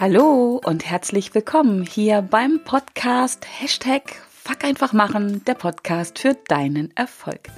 Hallo 0.00 0.60
und 0.64 0.84
herzlich 0.84 1.34
willkommen 1.36 1.86
hier 1.86 2.20
beim 2.20 2.60
Podcast 2.64 3.46
Hashtag 3.60 4.02
Fuck 4.46 4.62
einfach 4.64 4.92
machen, 4.92 5.42
der 5.46 5.54
Podcast 5.54 6.18
für 6.18 6.34
deinen 6.34 6.94
Erfolg. 6.98 7.48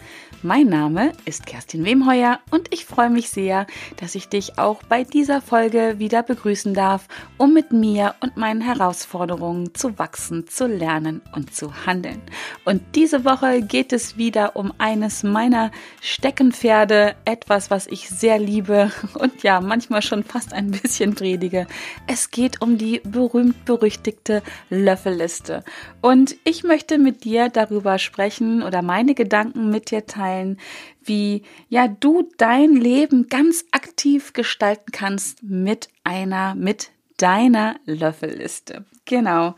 Mein 0.42 0.68
Name 0.68 1.12
ist 1.24 1.44
Kerstin 1.44 1.84
Wemheuer 1.84 2.38
und 2.50 2.72
ich 2.72 2.84
freue 2.84 3.10
mich 3.10 3.30
sehr, 3.30 3.66
dass 3.96 4.14
ich 4.14 4.28
dich 4.28 4.58
auch 4.58 4.82
bei 4.84 5.02
dieser 5.02 5.40
Folge 5.40 5.94
wieder 5.98 6.22
begrüßen 6.22 6.74
darf, 6.74 7.08
um 7.38 7.52
mit 7.52 7.72
mir 7.72 8.14
und 8.20 8.36
meinen 8.36 8.60
Herausforderungen 8.60 9.74
zu 9.74 9.98
wachsen, 9.98 10.46
zu 10.46 10.68
lernen 10.68 11.22
und 11.34 11.52
zu 11.52 11.86
handeln. 11.86 12.22
Und 12.64 12.82
diese 12.94 13.24
Woche 13.24 13.62
geht 13.62 13.92
es 13.92 14.18
wieder 14.18 14.54
um 14.54 14.72
eines 14.78 15.24
meiner 15.24 15.72
Steckenpferde, 16.00 17.16
etwas, 17.24 17.70
was 17.70 17.88
ich 17.88 18.08
sehr 18.08 18.38
liebe 18.38 18.92
und 19.18 19.42
ja, 19.42 19.60
manchmal 19.60 20.02
schon 20.02 20.22
fast 20.22 20.52
ein 20.52 20.70
bisschen 20.70 21.16
predige. 21.16 21.66
Es 22.06 22.30
geht 22.30 22.60
um 22.60 22.78
die 22.78 23.00
berühmt-berüchtigte 23.00 24.42
Löffelliste. 24.70 25.64
Und 26.02 26.36
ich 26.44 26.62
möchte 26.62 26.75
mit 26.98 27.24
dir 27.24 27.48
darüber 27.48 27.98
sprechen 27.98 28.62
oder 28.62 28.82
meine 28.82 29.14
Gedanken 29.14 29.70
mit 29.70 29.90
dir 29.90 30.06
teilen, 30.06 30.58
wie 31.02 31.42
ja 31.68 31.88
du 31.88 32.28
dein 32.38 32.74
Leben 32.74 33.28
ganz 33.28 33.64
aktiv 33.70 34.32
gestalten 34.32 34.92
kannst 34.92 35.42
mit 35.42 35.88
einer, 36.04 36.54
mit 36.54 36.90
deiner 37.16 37.76
Löffelliste. 37.86 38.84
Genau. 39.04 39.54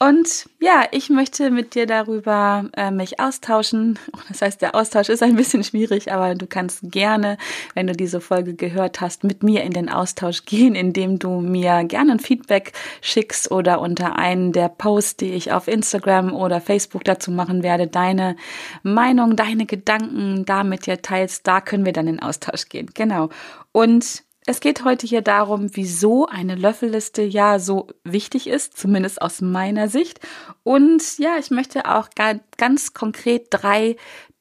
Und 0.00 0.48
ja, 0.60 0.84
ich 0.90 1.08
möchte 1.08 1.50
mit 1.50 1.74
dir 1.74 1.86
darüber 1.86 2.68
äh, 2.76 2.90
mich 2.90 3.20
austauschen. 3.20 3.98
Das 4.28 4.42
heißt, 4.42 4.62
der 4.62 4.74
Austausch 4.74 5.08
ist 5.08 5.22
ein 5.22 5.36
bisschen 5.36 5.62
schwierig, 5.62 6.12
aber 6.12 6.34
du 6.34 6.46
kannst 6.46 6.80
gerne, 6.90 7.38
wenn 7.74 7.86
du 7.86 7.92
diese 7.92 8.20
Folge 8.20 8.54
gehört 8.54 9.00
hast, 9.00 9.22
mit 9.22 9.42
mir 9.42 9.62
in 9.62 9.72
den 9.72 9.88
Austausch 9.88 10.44
gehen, 10.44 10.74
indem 10.74 11.18
du 11.18 11.40
mir 11.40 11.84
gerne 11.84 12.12
ein 12.12 12.18
Feedback 12.18 12.72
schickst 13.00 13.50
oder 13.50 13.80
unter 13.80 14.16
einen 14.16 14.52
der 14.52 14.68
Posts, 14.68 15.18
die 15.18 15.32
ich 15.32 15.52
auf 15.52 15.68
Instagram 15.68 16.34
oder 16.34 16.60
Facebook 16.60 17.04
dazu 17.04 17.30
machen 17.30 17.62
werde, 17.62 17.86
deine 17.86 18.36
Meinung, 18.82 19.36
deine 19.36 19.66
Gedanken 19.66 20.44
da 20.44 20.64
mit 20.64 20.86
dir 20.86 21.02
teilst. 21.02 21.46
Da 21.46 21.60
können 21.60 21.84
wir 21.84 21.92
dann 21.92 22.08
in 22.08 22.20
Austausch 22.20 22.68
gehen. 22.68 22.90
Genau. 22.94 23.28
Und 23.72 24.24
es 24.46 24.60
geht 24.60 24.84
heute 24.84 25.06
hier 25.06 25.22
darum, 25.22 25.70
wieso 25.72 26.26
eine 26.26 26.54
Löffelliste 26.54 27.22
ja 27.22 27.58
so 27.58 27.86
wichtig 28.04 28.46
ist, 28.46 28.76
zumindest 28.76 29.22
aus 29.22 29.40
meiner 29.40 29.88
Sicht. 29.88 30.20
Und 30.62 31.18
ja, 31.18 31.36
ich 31.38 31.50
möchte 31.50 31.86
auch 31.86 32.08
ganz 32.56 32.92
konkret 32.92 33.46
drei 33.50 33.96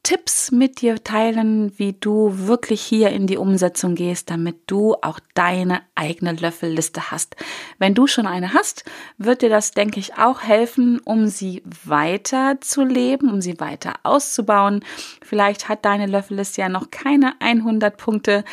Tipps 0.05 0.51
mit 0.51 0.81
dir 0.81 1.01
teilen, 1.01 1.71
wie 1.79 1.93
du 1.93 2.45
wirklich 2.45 2.81
hier 2.81 3.11
in 3.11 3.25
die 3.25 3.37
Umsetzung 3.37 3.95
gehst, 3.95 4.29
damit 4.29 4.57
du 4.67 4.95
auch 4.95 5.21
deine 5.33 5.79
eigene 5.95 6.33
Löffelliste 6.33 7.09
hast. 7.09 7.37
Wenn 7.79 7.93
du 7.93 8.05
schon 8.05 8.27
eine 8.27 8.53
hast, 8.53 8.83
wird 9.17 9.41
dir 9.41 9.49
das, 9.49 9.71
denke 9.71 10.01
ich, 10.01 10.17
auch 10.17 10.41
helfen, 10.41 10.99
um 11.05 11.27
sie 11.27 11.63
weiter 11.85 12.59
zu 12.59 12.83
leben, 12.83 13.31
um 13.31 13.39
sie 13.39 13.61
weiter 13.61 13.93
auszubauen. 14.03 14.83
Vielleicht 15.21 15.69
hat 15.69 15.85
deine 15.85 16.07
Löffelliste 16.07 16.59
ja 16.59 16.67
noch 16.67 16.91
keine 16.91 17.39
100 17.39 17.95
Punkte 17.95 18.43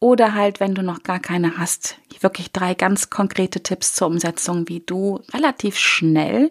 oder 0.00 0.34
halt, 0.34 0.58
wenn 0.58 0.74
du 0.74 0.82
noch 0.82 1.02
gar 1.02 1.20
keine 1.20 1.58
hast, 1.58 1.98
wirklich 2.20 2.52
drei 2.52 2.74
ganz 2.74 3.10
konkrete 3.10 3.62
Tipps 3.62 3.94
zur 3.94 4.08
Umsetzung, 4.08 4.68
wie 4.68 4.80
du 4.80 5.20
relativ 5.32 5.76
schnell 5.76 6.50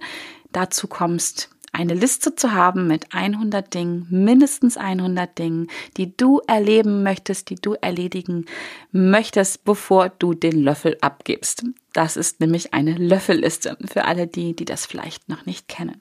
dazu 0.51 0.87
kommst, 0.87 1.49
eine 1.71 1.93
Liste 1.93 2.33
zu 2.33 2.53
haben 2.53 2.87
mit 2.87 3.13
100 3.13 3.71
Dingen, 3.73 4.07
mindestens 4.09 4.75
100 4.75 5.37
Dingen, 5.37 5.67
die 5.97 6.15
du 6.17 6.41
erleben 6.47 7.03
möchtest, 7.03 7.51
die 7.51 7.55
du 7.55 7.75
erledigen 7.79 8.45
möchtest, 8.91 9.65
bevor 9.65 10.09
du 10.09 10.33
den 10.33 10.63
Löffel 10.63 10.97
abgibst. 11.01 11.63
Das 11.93 12.17
ist 12.17 12.39
nämlich 12.39 12.73
eine 12.73 12.95
Löffelliste 12.95 13.77
für 13.91 14.05
alle 14.05 14.25
die, 14.25 14.55
die 14.55 14.65
das 14.65 14.87
vielleicht 14.87 15.29
noch 15.29 15.45
nicht 15.45 15.67
kennen. 15.67 15.99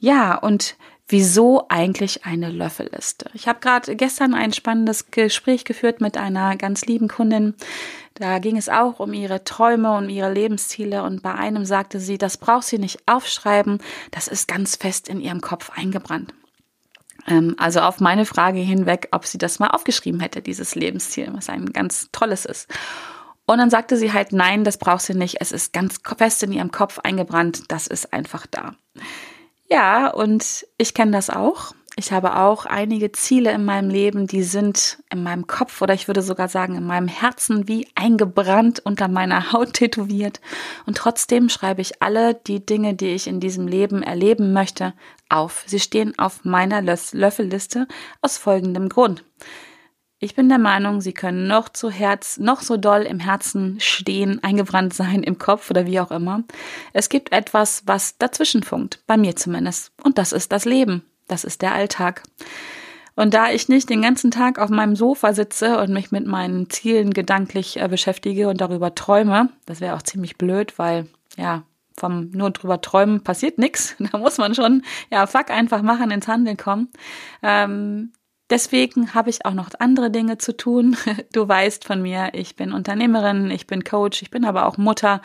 Ja, 0.00 0.36
und 0.36 0.76
wieso 1.08 1.66
eigentlich 1.68 2.24
eine 2.24 2.50
Löffelliste. 2.50 3.30
Ich 3.32 3.48
habe 3.48 3.60
gerade 3.60 3.96
gestern 3.96 4.34
ein 4.34 4.52
spannendes 4.52 5.10
Gespräch 5.10 5.64
geführt 5.64 6.00
mit 6.00 6.16
einer 6.16 6.56
ganz 6.56 6.84
lieben 6.84 7.08
Kundin. 7.08 7.54
Da 8.14 8.38
ging 8.38 8.56
es 8.56 8.68
auch 8.68 9.00
um 9.00 9.12
ihre 9.12 9.44
Träume 9.44 9.96
und 9.96 10.10
ihre 10.10 10.32
Lebensziele 10.32 11.02
und 11.02 11.22
bei 11.22 11.34
einem 11.34 11.64
sagte 11.64 11.98
sie, 11.98 12.18
das 12.18 12.36
braucht 12.36 12.64
sie 12.64 12.78
nicht 12.78 13.00
aufschreiben, 13.06 13.78
das 14.10 14.28
ist 14.28 14.48
ganz 14.48 14.76
fest 14.76 15.08
in 15.08 15.20
ihrem 15.20 15.40
Kopf 15.40 15.70
eingebrannt. 15.74 16.34
Ähm, 17.26 17.54
also 17.58 17.80
auf 17.80 18.00
meine 18.00 18.26
Frage 18.26 18.58
hinweg, 18.58 19.08
ob 19.12 19.24
sie 19.24 19.38
das 19.38 19.58
mal 19.58 19.68
aufgeschrieben 19.68 20.20
hätte, 20.20 20.42
dieses 20.42 20.74
Lebensziel, 20.74 21.28
was 21.32 21.48
ein 21.48 21.72
ganz 21.72 22.08
tolles 22.12 22.44
ist. 22.44 22.68
Und 23.46 23.58
dann 23.58 23.70
sagte 23.70 23.96
sie 23.96 24.12
halt, 24.12 24.32
nein, 24.32 24.62
das 24.62 24.76
braucht 24.76 25.02
sie 25.02 25.14
nicht, 25.14 25.40
es 25.40 25.52
ist 25.52 25.72
ganz 25.72 26.00
fest 26.18 26.42
in 26.42 26.52
ihrem 26.52 26.70
Kopf 26.70 26.98
eingebrannt, 26.98 27.62
das 27.68 27.86
ist 27.86 28.12
einfach 28.12 28.46
da. 28.46 28.74
Ja, 29.70 30.08
und 30.08 30.66
ich 30.78 30.94
kenne 30.94 31.12
das 31.12 31.30
auch. 31.30 31.74
Ich 31.96 32.12
habe 32.12 32.36
auch 32.36 32.64
einige 32.64 33.10
Ziele 33.10 33.50
in 33.50 33.64
meinem 33.64 33.90
Leben, 33.90 34.28
die 34.28 34.44
sind 34.44 35.02
in 35.10 35.24
meinem 35.24 35.48
Kopf 35.48 35.82
oder 35.82 35.94
ich 35.94 36.06
würde 36.06 36.22
sogar 36.22 36.48
sagen 36.48 36.76
in 36.76 36.86
meinem 36.86 37.08
Herzen 37.08 37.66
wie 37.66 37.88
eingebrannt 37.96 38.80
unter 38.84 39.08
meiner 39.08 39.52
Haut 39.52 39.74
tätowiert. 39.74 40.40
Und 40.86 40.96
trotzdem 40.96 41.48
schreibe 41.48 41.80
ich 41.80 42.00
alle 42.00 42.34
die 42.34 42.64
Dinge, 42.64 42.94
die 42.94 43.08
ich 43.08 43.26
in 43.26 43.40
diesem 43.40 43.66
Leben 43.66 44.04
erleben 44.04 44.52
möchte, 44.52 44.94
auf. 45.28 45.64
Sie 45.66 45.80
stehen 45.80 46.16
auf 46.18 46.44
meiner 46.44 46.80
Löffelliste 46.80 47.88
aus 48.22 48.38
folgendem 48.38 48.88
Grund. 48.88 49.24
Ich 50.20 50.34
bin 50.34 50.48
der 50.48 50.58
Meinung, 50.58 51.00
sie 51.00 51.12
können 51.12 51.46
noch 51.46 51.68
zu 51.68 51.90
Herz, 51.90 52.38
noch 52.38 52.60
so 52.60 52.76
doll 52.76 53.02
im 53.02 53.20
Herzen 53.20 53.78
stehen, 53.78 54.42
eingebrannt 54.42 54.92
sein, 54.92 55.22
im 55.22 55.38
Kopf 55.38 55.70
oder 55.70 55.86
wie 55.86 56.00
auch 56.00 56.10
immer. 56.10 56.42
Es 56.92 57.08
gibt 57.08 57.30
etwas, 57.30 57.84
was 57.86 58.18
dazwischen 58.18 58.64
funkt, 58.64 59.00
bei 59.06 59.16
mir 59.16 59.36
zumindest. 59.36 59.92
Und 60.02 60.18
das 60.18 60.32
ist 60.32 60.50
das 60.50 60.64
Leben. 60.64 61.04
Das 61.28 61.44
ist 61.44 61.62
der 61.62 61.72
Alltag. 61.72 62.24
Und 63.14 63.32
da 63.34 63.50
ich 63.50 63.68
nicht 63.68 63.90
den 63.90 64.02
ganzen 64.02 64.32
Tag 64.32 64.58
auf 64.58 64.70
meinem 64.70 64.96
Sofa 64.96 65.32
sitze 65.34 65.78
und 65.78 65.90
mich 65.92 66.10
mit 66.10 66.26
meinen 66.26 66.68
Zielen 66.68 67.12
gedanklich 67.14 67.80
äh, 67.80 67.86
beschäftige 67.86 68.48
und 68.48 68.60
darüber 68.60 68.96
träume, 68.96 69.50
das 69.66 69.80
wäre 69.80 69.94
auch 69.94 70.02
ziemlich 70.02 70.36
blöd, 70.36 70.78
weil 70.78 71.06
ja, 71.36 71.62
vom 71.96 72.30
nur 72.30 72.50
drüber 72.50 72.80
träumen 72.80 73.22
passiert 73.22 73.58
nichts. 73.58 73.94
Da 74.10 74.18
muss 74.18 74.38
man 74.38 74.54
schon, 74.54 74.82
ja, 75.10 75.26
fuck 75.26 75.50
einfach 75.50 75.82
machen, 75.82 76.10
ins 76.10 76.26
Handeln 76.26 76.56
kommen. 76.56 76.88
Ähm, 77.42 78.12
Deswegen 78.50 79.14
habe 79.14 79.30
ich 79.30 79.44
auch 79.44 79.52
noch 79.52 79.70
andere 79.78 80.10
Dinge 80.10 80.38
zu 80.38 80.56
tun. 80.56 80.96
Du 81.32 81.46
weißt 81.46 81.84
von 81.84 82.02
mir, 82.02 82.30
ich 82.32 82.56
bin 82.56 82.72
Unternehmerin, 82.72 83.50
ich 83.50 83.66
bin 83.66 83.84
Coach, 83.84 84.22
ich 84.22 84.30
bin 84.30 84.44
aber 84.44 84.66
auch 84.66 84.76
Mutter 84.78 85.20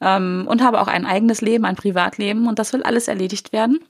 ähm, 0.00 0.46
und 0.48 0.62
habe 0.62 0.80
auch 0.80 0.86
ein 0.86 1.04
eigenes 1.04 1.40
Leben, 1.40 1.64
ein 1.64 1.76
Privatleben 1.76 2.46
und 2.46 2.58
das 2.58 2.72
will 2.72 2.82
alles 2.82 3.08
erledigt 3.08 3.52
werden. 3.52 3.80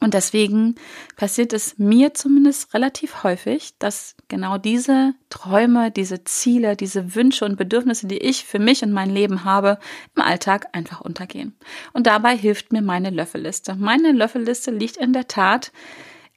Und 0.00 0.14
deswegen 0.14 0.76
passiert 1.16 1.52
es 1.52 1.78
mir 1.78 2.14
zumindest 2.14 2.72
relativ 2.74 3.22
häufig, 3.22 3.74
dass 3.78 4.16
genau 4.28 4.58
diese 4.58 5.14
Träume, 5.28 5.90
diese 5.90 6.24
Ziele, 6.24 6.76
diese 6.76 7.14
Wünsche 7.14 7.44
und 7.44 7.56
Bedürfnisse, 7.56 8.06
die 8.06 8.18
ich 8.18 8.44
für 8.44 8.58
mich 8.58 8.82
und 8.82 8.92
mein 8.92 9.10
Leben 9.10 9.44
habe, 9.44 9.78
im 10.16 10.22
Alltag 10.22 10.68
einfach 10.72 11.00
untergehen. 11.00 11.54
Und 11.92 12.06
dabei 12.06 12.36
hilft 12.36 12.72
mir 12.72 12.82
meine 12.82 13.10
Löffelliste. 13.10 13.76
Meine 13.76 14.12
Löffelliste 14.12 14.70
liegt 14.70 14.96
in 14.96 15.12
der 15.12 15.28
Tat 15.28 15.72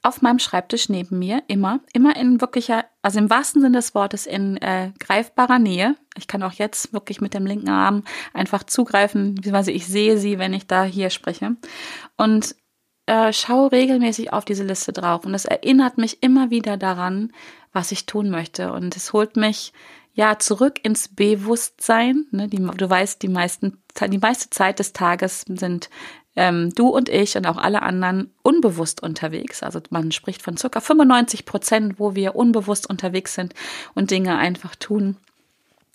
auf 0.06 0.22
meinem 0.22 0.38
Schreibtisch 0.38 0.88
neben 0.88 1.18
mir, 1.18 1.42
immer, 1.48 1.80
immer 1.92 2.16
in 2.16 2.40
wirklicher, 2.40 2.84
also 3.02 3.18
im 3.18 3.28
wahrsten 3.28 3.60
Sinne 3.60 3.78
des 3.78 3.94
Wortes 3.94 4.26
in 4.26 4.56
äh, 4.58 4.92
greifbarer 5.00 5.58
Nähe. 5.58 5.96
Ich 6.16 6.28
kann 6.28 6.42
auch 6.42 6.52
jetzt 6.52 6.92
wirklich 6.92 7.20
mit 7.20 7.34
dem 7.34 7.44
linken 7.44 7.68
Arm 7.68 8.04
einfach 8.32 8.62
zugreifen, 8.62 9.34
beziehungsweise 9.34 9.72
ich 9.72 9.86
sehe 9.86 10.18
sie, 10.18 10.38
wenn 10.38 10.54
ich 10.54 10.66
da 10.66 10.84
hier 10.84 11.10
spreche. 11.10 11.56
Und 12.16 12.54
äh, 13.06 13.32
schaue 13.32 13.72
regelmäßig 13.72 14.32
auf 14.32 14.44
diese 14.44 14.64
Liste 14.64 14.92
drauf. 14.92 15.24
Und 15.24 15.34
es 15.34 15.44
erinnert 15.44 15.98
mich 15.98 16.22
immer 16.22 16.50
wieder 16.50 16.76
daran, 16.76 17.32
was 17.72 17.92
ich 17.92 18.06
tun 18.06 18.30
möchte. 18.30 18.72
Und 18.72 18.96
es 18.96 19.12
holt 19.12 19.36
mich 19.36 19.72
ja 20.12 20.38
zurück 20.38 20.78
ins 20.82 21.08
Bewusstsein. 21.08 22.26
Ne, 22.30 22.48
du 22.48 22.90
weißt, 22.90 23.22
die 23.22 23.28
meisten, 23.28 23.82
die 24.08 24.18
meiste 24.18 24.50
Zeit 24.50 24.78
des 24.78 24.92
Tages 24.92 25.44
sind 25.48 25.90
ähm, 26.36 26.72
du 26.74 26.88
und 26.88 27.08
ich 27.08 27.36
und 27.36 27.46
auch 27.46 27.56
alle 27.56 27.82
anderen 27.82 28.30
unbewusst 28.42 29.02
unterwegs. 29.02 29.62
Also 29.62 29.80
man 29.90 30.12
spricht 30.12 30.42
von 30.42 30.56
circa 30.56 30.80
95 30.80 31.44
Prozent, 31.44 31.98
wo 31.98 32.14
wir 32.14 32.36
unbewusst 32.36 32.88
unterwegs 32.88 33.34
sind 33.34 33.54
und 33.94 34.10
Dinge 34.10 34.36
einfach 34.36 34.76
tun 34.76 35.16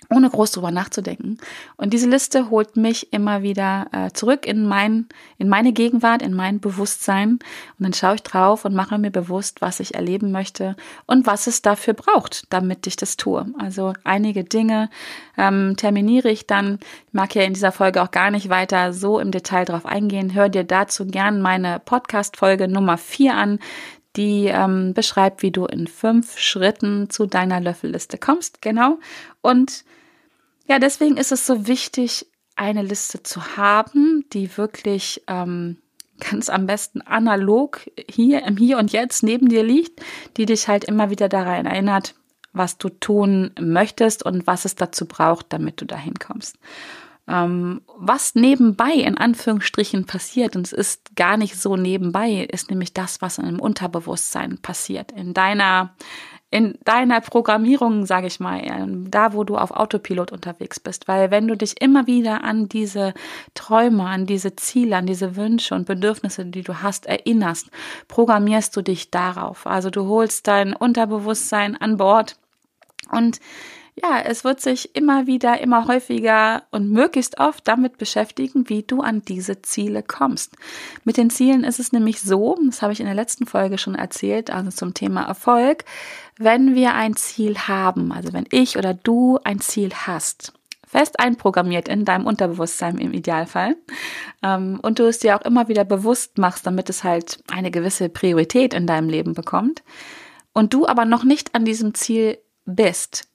ohne 0.10 0.30
groß 0.30 0.52
drüber 0.52 0.72
nachzudenken. 0.72 1.38
Und 1.78 1.94
diese 1.94 2.10
Liste 2.10 2.50
holt 2.50 2.76
mich 2.76 3.14
immer 3.14 3.44
wieder 3.44 3.88
äh, 3.92 4.12
zurück 4.12 4.46
in 4.46 4.66
mein, 4.66 5.08
in 5.38 5.48
meine 5.48 5.72
Gegenwart, 5.72 6.22
in 6.22 6.34
mein 6.34 6.60
Bewusstsein. 6.60 7.34
Und 7.34 7.42
dann 7.80 7.94
schaue 7.94 8.16
ich 8.16 8.24
drauf 8.24 8.66
und 8.66 8.76
mache 8.76 8.98
mir 8.98 9.12
bewusst, 9.12 9.62
was 9.62 9.80
ich 9.80 9.96
erleben 9.96 10.32
möchte 10.32 10.76
und 11.06 11.28
was 11.28 11.48
es 11.48 11.62
dafür 11.62 11.94
braucht, 11.94 12.46
damit 12.50 12.88
ich 12.88 12.96
das 12.96 13.16
tue. 13.18 13.46
Also 13.58 13.94
einige 14.04 14.44
Dinge 14.44 14.90
ähm, 15.38 15.76
terminiere 15.78 16.30
ich 16.30 16.48
dann. 16.48 16.80
Ich 17.08 17.14
mag 17.14 17.34
ja 17.36 17.44
in 17.44 17.54
dieser 17.54 17.72
Folge 17.72 18.02
auch 18.02 18.12
gar 18.12 18.32
nicht 18.32 18.50
weiter 18.50 18.94
so 18.94 19.20
im 19.20 19.32
Detail 19.32 19.66
drauf 19.66 19.86
eingehen. 19.86 20.34
Hör 20.34 20.50
dir 20.50 20.64
dazu 20.64 21.06
gern 21.06 21.42
meine 21.42 21.80
Podcast-Folge 21.80 22.68
Nummer 22.68 22.98
vier 22.98 23.36
an 23.36 23.60
die 24.16 24.48
ähm, 24.48 24.94
beschreibt, 24.94 25.42
wie 25.42 25.52
du 25.52 25.66
in 25.66 25.88
fünf 25.88 26.38
Schritten 26.38 27.10
zu 27.10 27.26
deiner 27.26 27.60
Löffelliste 27.60 28.18
kommst. 28.18 28.62
Genau. 28.62 29.00
Und 29.42 29.86
ja, 30.68 30.80
deswegen 30.80 31.18
ist 31.18 31.32
es 31.32 31.46
so 31.46 31.68
wichtig, 31.68 32.28
eine 32.56 32.84
Liste 32.84 33.24
zu 33.24 33.58
haben, 33.58 34.26
die 34.34 34.58
wirklich 34.58 35.24
ähm, 35.28 35.78
ganz 36.20 36.50
am 36.50 36.68
besten 36.68 37.02
analog 37.02 37.82
hier 38.10 38.44
im 38.44 38.58
Hier 38.58 38.78
und 38.78 38.92
Jetzt 38.92 39.24
neben 39.24 39.50
dir 39.50 39.64
liegt, 39.64 40.02
die 40.38 40.46
dich 40.46 40.68
halt 40.68 40.84
immer 40.84 41.10
wieder 41.10 41.30
daran 41.30 41.66
erinnert, 41.66 42.16
was 42.54 42.78
du 42.78 42.90
tun 42.90 43.52
möchtest 43.60 44.24
und 44.24 44.46
was 44.46 44.66
es 44.66 44.76
dazu 44.76 45.06
braucht, 45.06 45.48
damit 45.50 45.82
du 45.82 45.86
dahin 45.86 46.16
kommst. 46.16 46.58
Ähm, 47.28 47.82
was 47.98 48.36
nebenbei 48.36 48.94
in 48.94 49.18
Anführungsstrichen 49.18 50.06
passiert, 50.06 50.56
und 50.56 50.66
es 50.66 50.74
ist 50.74 51.16
gar 51.16 51.38
nicht 51.38 51.56
so 51.56 51.76
nebenbei, 51.76 52.48
ist 52.52 52.70
nämlich 52.70 52.94
das, 52.94 53.22
was 53.22 53.38
im 53.38 53.60
Unterbewusstsein 53.60 54.58
passiert, 54.62 55.12
in 55.12 55.34
deiner 55.34 55.94
in 56.54 56.78
deiner 56.84 57.22
Programmierung, 57.22 58.06
sage 58.06 58.28
ich 58.28 58.42
mal, 58.42 58.62
da 59.10 59.32
wo 59.32 59.46
du 59.46 59.56
auf 59.56 59.72
Autopilot 59.72 60.34
unterwegs 60.34 60.82
bist, 60.82 61.08
weil 61.08 61.32
wenn 61.32 61.48
du 61.48 61.56
dich 61.56 61.82
immer 61.82 62.08
wieder 62.08 62.44
an 62.44 62.68
diese 62.68 63.14
Träume, 63.54 64.04
an 64.04 64.26
diese 64.26 64.58
Ziele, 64.58 64.98
an 64.98 65.06
diese 65.06 65.38
Wünsche 65.38 65.74
und 65.74 65.86
Bedürfnisse, 65.86 66.46
die 66.46 66.62
du 66.62 66.82
hast, 66.82 67.06
erinnerst, 67.06 67.72
programmierst 68.10 68.76
du 68.76 68.82
dich 68.82 69.12
darauf. 69.12 69.66
Also 69.66 69.90
du 69.90 70.06
holst 70.08 70.46
dein 70.46 70.74
Unterbewusstsein 70.74 71.78
an 71.78 71.96
Bord 71.96 72.36
und 73.10 73.40
ja, 73.96 74.22
es 74.22 74.44
wird 74.44 74.62
sich 74.62 74.96
immer 74.96 75.28
wieder, 75.28 75.60
immer 75.60 75.88
häufiger 75.88 76.64
und 76.72 76.90
möglichst 76.92 77.40
oft 77.40 77.68
damit 77.68 77.98
beschäftigen, 77.98 78.70
wie 78.70 78.84
du 78.84 79.02
an 79.02 79.22
diese 79.22 79.62
Ziele 79.62 80.02
kommst. 80.02 80.56
Mit 81.04 81.18
den 81.18 81.30
Zielen 81.30 81.64
ist 81.64 81.80
es 81.80 81.92
nämlich 81.92 82.22
so, 82.22 82.58
das 82.66 82.82
habe 82.82 82.94
ich 82.94 83.00
in 83.00 83.06
der 83.06 83.16
letzten 83.16 83.46
Folge 83.46 83.78
schon 83.78 83.96
erzählt, 83.96 84.50
also 84.50 84.72
zum 84.72 84.94
Thema 84.94 85.24
Erfolg, 85.24 85.84
wenn 86.38 86.74
wir 86.74 86.94
ein 86.94 87.16
Ziel 87.16 87.58
haben, 87.58 88.12
also 88.12 88.34
wenn 88.34 88.48
ich 88.52 88.78
oder 88.78 88.94
du 88.94 89.40
ein 89.44 89.60
Ziel 89.60 89.92
hast, 89.94 90.54
fest 90.88 91.20
einprogrammiert 91.20 91.88
in 91.88 92.06
deinem 92.06 92.26
Unterbewusstsein 92.26 92.98
im 92.98 93.14
Idealfall 93.14 93.76
ähm, 94.42 94.80
und 94.82 95.00
du 95.00 95.04
es 95.04 95.20
dir 95.20 95.36
auch 95.36 95.46
immer 95.46 95.68
wieder 95.68 95.86
bewusst 95.86 96.38
machst, 96.38 96.66
damit 96.66 96.90
es 96.90 97.04
halt 97.04 97.44
eine 97.52 97.72
gewisse 97.72 98.10
Priorität 98.10 98.74
in 98.74 98.88
deinem 98.88 99.10
Leben 99.10 99.34
bekommt 99.34 99.84
und 100.54 100.74
du 100.74 100.88
aber 100.88 101.06
noch 101.06 101.24
nicht 101.24 101.56
an 101.56 101.66
diesem 101.66 101.94
Ziel 101.94 102.38
bist, 102.66 103.31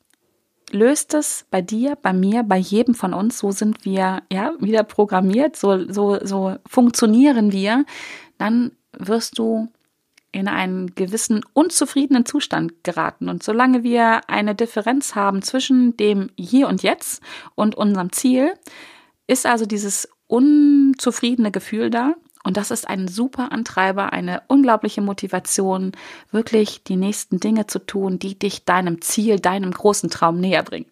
löst 0.71 1.15
es 1.15 1.47
bei 1.51 1.63
dir, 1.63 1.97
bei 2.01 2.13
mir, 2.13 2.43
bei 2.43 2.59
jedem 2.59 2.95
von 2.95 3.15
uns, 3.15 3.39
so 3.39 3.51
sind 3.51 3.85
wir 3.85 4.23
ja 4.33 4.53
wieder 4.59 4.83
programmiert, 4.83 5.57
so, 5.57 5.91
so, 5.93 6.19
so 6.25 6.57
funktionieren 6.67 7.53
wir, 7.53 7.85
dann 8.39 8.73
wirst 8.93 9.39
du 9.39 9.69
in 10.33 10.49
einen 10.49 10.95
gewissen 10.95 11.43
unzufriedenen 11.55 12.27
Zustand 12.27 12.85
geraten. 12.85 13.29
Und 13.29 13.43
solange 13.43 13.83
wir 13.83 14.29
eine 14.29 14.55
Differenz 14.55 15.15
haben 15.15 15.41
zwischen 15.41 15.97
dem 15.97 16.31
Hier 16.37 16.69
und 16.69 16.83
Jetzt 16.83 17.23
und 17.55 17.75
unserem 17.75 18.13
Ziel, 18.13 18.53
ist 19.27 19.47
also 19.47 19.65
dieses 19.65 20.09
unzufriedene 20.27 21.51
Gefühl 21.51 21.91
da. 21.91 22.15
Und 22.47 22.57
das 22.57 22.71
ist 22.71 22.89
ein 22.89 23.09
super 23.09 23.51
Antreiber, 23.51 24.13
eine 24.13 24.41
unglaubliche 24.47 25.01
Motivation, 25.01 25.91
wirklich 26.31 26.85
die 26.85 26.95
nächsten 26.95 27.41
Dinge 27.41 27.67
zu 27.67 27.81
tun, 27.81 28.21
die 28.21 28.39
dich 28.39 28.65
deinem 28.65 29.03
Ziel, 29.03 29.41
deinem 29.41 29.73
großen 29.73 30.11
Traum 30.11 30.39
näher 30.39 30.63
bringen. 30.63 30.87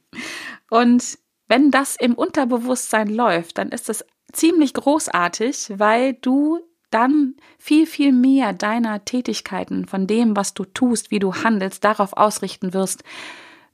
Und 0.69 1.17
wenn 1.47 1.71
das 1.71 1.95
im 1.95 2.15
Unterbewusstsein 2.15 3.09
läuft, 3.09 3.59
dann 3.59 3.69
ist 3.69 3.89
es 3.89 4.05
ziemlich 4.33 4.75
großartig, 4.75 5.75
weil 5.77 6.15
du 6.15 6.59
dann 6.91 7.37
viel, 7.57 7.87
viel 7.87 8.11
mehr 8.11 8.53
deiner 8.53 9.05
Tätigkeiten, 9.05 9.87
von 9.87 10.09
dem, 10.09 10.35
was 10.35 10.55
du 10.55 10.65
tust, 10.65 11.13
wie 11.13 11.21
du 11.21 11.35
handelst, 11.35 11.85
darauf 11.85 12.15
ausrichten 12.15 12.75
wirst, 12.75 13.05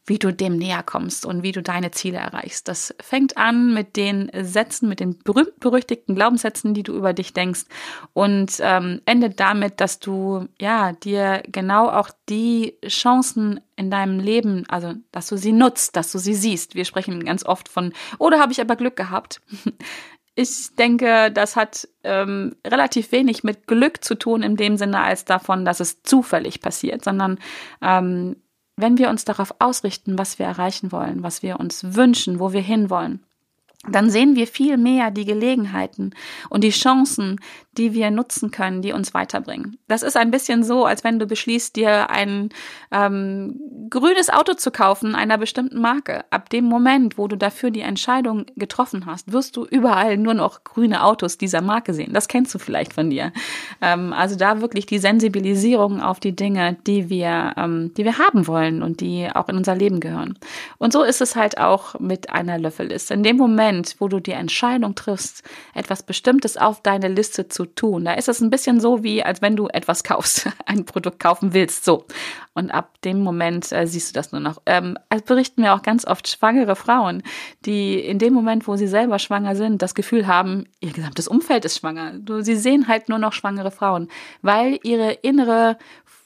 wie 0.07 0.19
du 0.19 0.33
dem 0.33 0.57
näher 0.57 0.83
kommst 0.83 1.25
und 1.27 1.43
wie 1.43 1.53
du 1.53 1.63
deine 1.63 1.91
Ziele 1.91 2.19
erreichst. 2.19 2.69
Das 2.69 2.95
fängt 3.01 3.37
an 3.37 3.75
mit 3.75 3.97
den 3.97 4.31
Sätzen, 4.35 4.89
mit 4.89 5.01
den 5.01 5.19
berühmt-berüchtigten 5.19 6.15
Glaubenssätzen, 6.15 6.75
die 6.75 6.83
du 6.83 6.95
über 6.95 7.13
dich 7.13 7.33
denkst 7.33 7.65
und 8.13 8.57
ähm, 8.61 9.01
endet 9.05 9.39
damit, 9.41 9.81
dass 9.81 10.01
du 10.01 10.49
ja 10.61 10.93
dir 10.93 11.43
genau 11.47 11.89
auch 11.89 12.11
die 12.29 12.77
Chancen 12.87 13.61
in 13.77 13.91
deinem 13.91 14.19
Leben, 14.21 14.65
also 14.69 14.95
dass 15.13 15.29
du 15.29 15.37
sie 15.37 15.53
nutzt, 15.53 15.97
dass 15.97 16.13
du 16.13 16.19
sie 16.19 16.35
siehst. 16.35 16.75
Wir 16.75 16.85
sprechen 16.85 17.25
ganz 17.25 17.45
oft 17.45 17.69
von, 17.69 17.93
oder 18.19 18.39
oh, 18.39 18.41
habe 18.41 18.53
ich 18.53 18.61
aber 18.61 18.77
Glück 18.77 18.97
gehabt. 18.97 19.41
Ich 20.37 20.75
denke, 20.77 21.31
das 21.33 21.57
hat 21.57 21.89
ähm, 22.03 22.55
relativ 22.65 23.13
wenig 23.13 23.43
mit 23.43 23.67
Glück 23.67 24.03
zu 24.03 24.15
tun 24.15 24.43
in 24.43 24.57
dem 24.57 24.77
Sinne 24.77 25.03
als 25.03 25.25
davon, 25.25 25.65
dass 25.65 25.81
es 25.81 26.03
zufällig 26.03 26.63
passiert, 26.63 27.05
sondern 27.05 27.39
ähm, 27.83 28.37
wenn 28.77 28.99
wir 28.99 29.11
uns 29.11 29.25
darauf 29.25 29.55
ausrichten, 29.59 30.19
was 30.19 30.39
wir 30.39 30.47
erreichen 30.47 30.93
wollen, 30.93 31.23
was 31.23 31.43
wir 31.43 31.61
uns 31.61 31.95
wünschen, 31.95 32.41
wo 32.41 32.53
wir 32.53 32.63
hinwollen, 32.63 33.25
dann 33.89 34.11
sehen 34.11 34.37
wir 34.37 34.47
viel 34.47 34.77
mehr 34.77 35.11
die 35.11 35.25
Gelegenheiten 35.25 36.15
und 36.51 36.65
die 36.65 36.71
Chancen, 36.71 37.41
die 37.79 37.95
wir 37.95 38.11
nutzen 38.11 38.51
können, 38.51 38.83
die 38.83 38.93
uns 38.93 39.15
weiterbringen. 39.15 39.79
Das 39.87 40.03
ist 40.03 40.17
ein 40.17 40.33
bisschen 40.33 40.65
so, 40.65 40.87
als 40.87 41.05
wenn 41.05 41.21
du 41.21 41.27
beschließt, 41.27 41.77
dir 41.77 42.11
ein 42.11 42.51
ähm, 42.91 43.61
grünes 43.89 44.29
Auto 44.29 44.55
zu 44.55 44.73
kaufen 44.73 45.15
einer 45.15 45.39
bestimmten 45.39 45.81
Marke. 45.81 46.25
Ab 46.31 46.51
dem 46.51 46.65
Moment, 46.65 47.17
wo 47.17 47.29
du 47.29 47.37
dafür 47.37 47.71
die 47.71 47.81
Entscheidung 47.81 48.47
getroffen 48.57 49.07
hast, 49.07 49.33
wirst 49.33 49.57
du 49.57 49.65
überall 49.65 50.17
nur 50.17 50.35
noch 50.35 50.65
grüne 50.65 51.05
Autos 51.05 51.39
dieser 51.39 51.61
Marke 51.61 51.95
sehen. 51.95 52.13
Das 52.13 52.27
kennst 52.27 52.53
du 52.55 52.59
vielleicht 52.59 52.93
von 52.93 53.09
dir. 53.09 53.33
Ähm, 53.81 54.13
also 54.13 54.35
da 54.35 54.61
wirklich 54.61 54.87
die 54.87 54.99
Sensibilisierung 54.99 56.01
auf 56.01 56.19
die 56.19 56.35
Dinge, 56.35 56.77
die 56.87 57.09
wir, 57.09 57.55
ähm, 57.57 57.93
die 57.97 58.05
wir 58.05 58.19
haben 58.19 58.49
wollen 58.49 58.83
und 58.83 59.01
die 59.01 59.29
auch 59.33 59.49
in 59.49 59.57
unser 59.57 59.77
Leben 59.77 60.01
gehören. 60.01 60.37
Und 60.79 60.93
so 60.93 61.05
ist 61.05 61.21
es 61.21 61.37
halt 61.37 61.59
auch 61.59 61.99
mit 62.01 62.31
einer 62.31 62.59
Löffelliste. 62.59 63.15
In 63.15 63.23
dem 63.23 63.37
Moment, 63.37 63.95
wo 64.01 64.09
du 64.09 64.19
die 64.19 64.33
Entscheidung 64.33 64.97
triffst, 64.97 65.45
etwas 65.73 66.03
Bestimmtes 66.03 66.57
auf 66.57 66.83
deine 66.83 67.09
Liste 67.09 67.49
zu 67.49 67.60
tun. 67.67 68.05
Da 68.05 68.15
ist 68.15 68.29
es 68.29 68.41
ein 68.41 68.51
bisschen 68.51 68.81
so, 68.81 69.03
wie 69.03 69.23
als 69.23 69.43
wenn 69.43 69.57
du 69.57 69.69
etwas 69.69 70.05
kaufst, 70.05 70.49
ein 70.67 70.85
Produkt 70.85 71.21
kaufen 71.21 71.53
willst. 71.55 71.85
So. 71.85 72.05
Und 72.55 72.71
ab 72.71 73.01
dem 73.03 73.21
Moment 73.21 73.71
äh, 73.73 73.87
siehst 73.87 74.11
du 74.11 74.15
das 74.15 74.33
nur 74.33 74.41
noch. 74.41 74.61
Ähm, 74.67 74.99
es 75.09 75.23
berichten 75.23 75.63
mir 75.63 75.75
auch 75.75 75.83
ganz 75.83 76.07
oft 76.07 76.29
schwangere 76.29 76.77
Frauen, 76.77 77.23
die 77.65 77.99
in 77.99 78.19
dem 78.19 78.33
Moment, 78.33 78.67
wo 78.69 78.77
sie 78.77 78.89
selber 78.89 79.19
schwanger 79.19 79.57
sind, 79.57 79.83
das 79.83 79.95
Gefühl 79.95 80.27
haben, 80.27 80.65
ihr 80.81 80.93
gesamtes 80.93 81.29
Umfeld 81.29 81.65
ist 81.65 81.79
schwanger. 81.79 82.15
Sie 82.41 82.57
sehen 82.57 82.89
halt 82.89 83.09
nur 83.09 83.19
noch 83.19 83.33
schwangere 83.33 83.71
Frauen, 83.71 84.09
weil 84.43 84.79
ihre 84.83 85.13
innere 85.13 85.77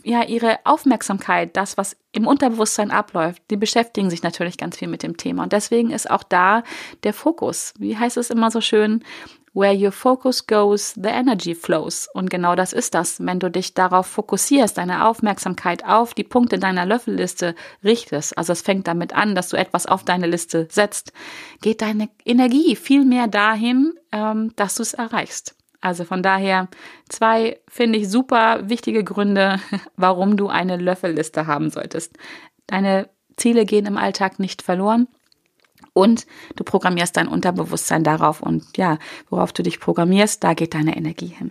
ja, 0.04 0.22
ihre 0.22 0.58
Aufmerksamkeit, 0.64 1.56
das, 1.56 1.76
was 1.76 1.96
im 2.12 2.26
Unterbewusstsein 2.26 2.90
abläuft, 2.90 3.42
die 3.50 3.56
beschäftigen 3.56 4.10
sich 4.10 4.22
natürlich 4.22 4.58
ganz 4.58 4.76
viel 4.76 4.88
mit 4.88 5.02
dem 5.02 5.16
Thema. 5.16 5.42
Und 5.44 5.52
deswegen 5.52 5.90
ist 5.90 6.10
auch 6.10 6.22
da 6.22 6.62
der 7.02 7.14
Fokus. 7.14 7.72
Wie 7.78 7.96
heißt 7.96 8.18
es 8.18 8.30
immer 8.30 8.50
so 8.50 8.60
schön? 8.60 9.02
Where 9.54 9.72
your 9.72 9.92
focus 9.92 10.46
goes, 10.46 10.94
the 10.94 11.10
energy 11.10 11.54
flows. 11.54 12.08
Und 12.12 12.28
genau 12.28 12.56
das 12.56 12.72
ist 12.72 12.92
das. 12.92 13.24
Wenn 13.24 13.38
du 13.38 13.50
dich 13.50 13.72
darauf 13.72 14.08
fokussierst, 14.08 14.76
deine 14.76 15.06
Aufmerksamkeit 15.06 15.84
auf 15.84 16.12
die 16.12 16.24
Punkte 16.24 16.58
deiner 16.58 16.84
Löffelliste 16.84 17.54
richtest, 17.84 18.36
also 18.36 18.52
es 18.52 18.62
fängt 18.62 18.88
damit 18.88 19.14
an, 19.14 19.36
dass 19.36 19.50
du 19.50 19.56
etwas 19.56 19.86
auf 19.86 20.02
deine 20.02 20.26
Liste 20.26 20.66
setzt, 20.70 21.12
geht 21.62 21.82
deine 21.82 22.08
Energie 22.24 22.74
viel 22.74 23.04
mehr 23.04 23.28
dahin, 23.28 23.94
ähm, 24.10 24.52
dass 24.56 24.74
du 24.74 24.82
es 24.82 24.92
erreichst. 24.92 25.54
Also 25.80 26.04
von 26.04 26.22
daher 26.22 26.68
zwei, 27.08 27.60
finde 27.68 28.00
ich, 28.00 28.10
super 28.10 28.68
wichtige 28.68 29.04
Gründe, 29.04 29.60
warum 29.96 30.36
du 30.36 30.48
eine 30.48 30.78
Löffelliste 30.78 31.46
haben 31.46 31.70
solltest. 31.70 32.18
Deine 32.66 33.08
Ziele 33.36 33.66
gehen 33.66 33.86
im 33.86 33.98
Alltag 33.98 34.40
nicht 34.40 34.62
verloren 34.62 35.06
und 35.94 36.26
du 36.56 36.64
programmierst 36.64 37.16
dein 37.16 37.28
Unterbewusstsein 37.28 38.04
darauf 38.04 38.42
und 38.42 38.76
ja, 38.76 38.98
worauf 39.30 39.54
du 39.54 39.62
dich 39.62 39.80
programmierst, 39.80 40.44
da 40.44 40.52
geht 40.52 40.74
deine 40.74 40.96
Energie 40.96 41.28
hin. 41.28 41.50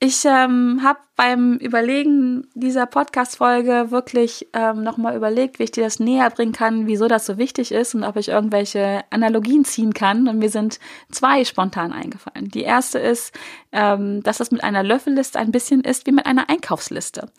Ich 0.00 0.24
ähm, 0.24 0.80
habe 0.84 1.00
beim 1.16 1.56
Überlegen 1.56 2.46
dieser 2.54 2.86
Podcast-Folge 2.86 3.90
wirklich 3.90 4.46
ähm, 4.52 4.84
nochmal 4.84 5.16
überlegt, 5.16 5.58
wie 5.58 5.64
ich 5.64 5.72
dir 5.72 5.82
das 5.82 5.98
näher 5.98 6.30
bringen 6.30 6.52
kann, 6.52 6.86
wieso 6.86 7.08
das 7.08 7.26
so 7.26 7.36
wichtig 7.36 7.72
ist 7.72 7.96
und 7.96 8.04
ob 8.04 8.14
ich 8.14 8.28
irgendwelche 8.28 9.02
Analogien 9.10 9.64
ziehen 9.64 9.92
kann. 9.92 10.28
Und 10.28 10.38
mir 10.38 10.50
sind 10.50 10.78
zwei 11.10 11.44
spontan 11.44 11.92
eingefallen. 11.92 12.48
Die 12.48 12.62
erste 12.62 13.00
ist, 13.00 13.34
ähm, 13.72 14.22
dass 14.22 14.38
es 14.38 14.52
mit 14.52 14.62
einer 14.62 14.84
Löffelliste 14.84 15.40
ein 15.40 15.50
bisschen 15.50 15.80
ist 15.80 16.06
wie 16.06 16.12
mit 16.12 16.26
einer 16.26 16.48
Einkaufsliste. 16.48 17.32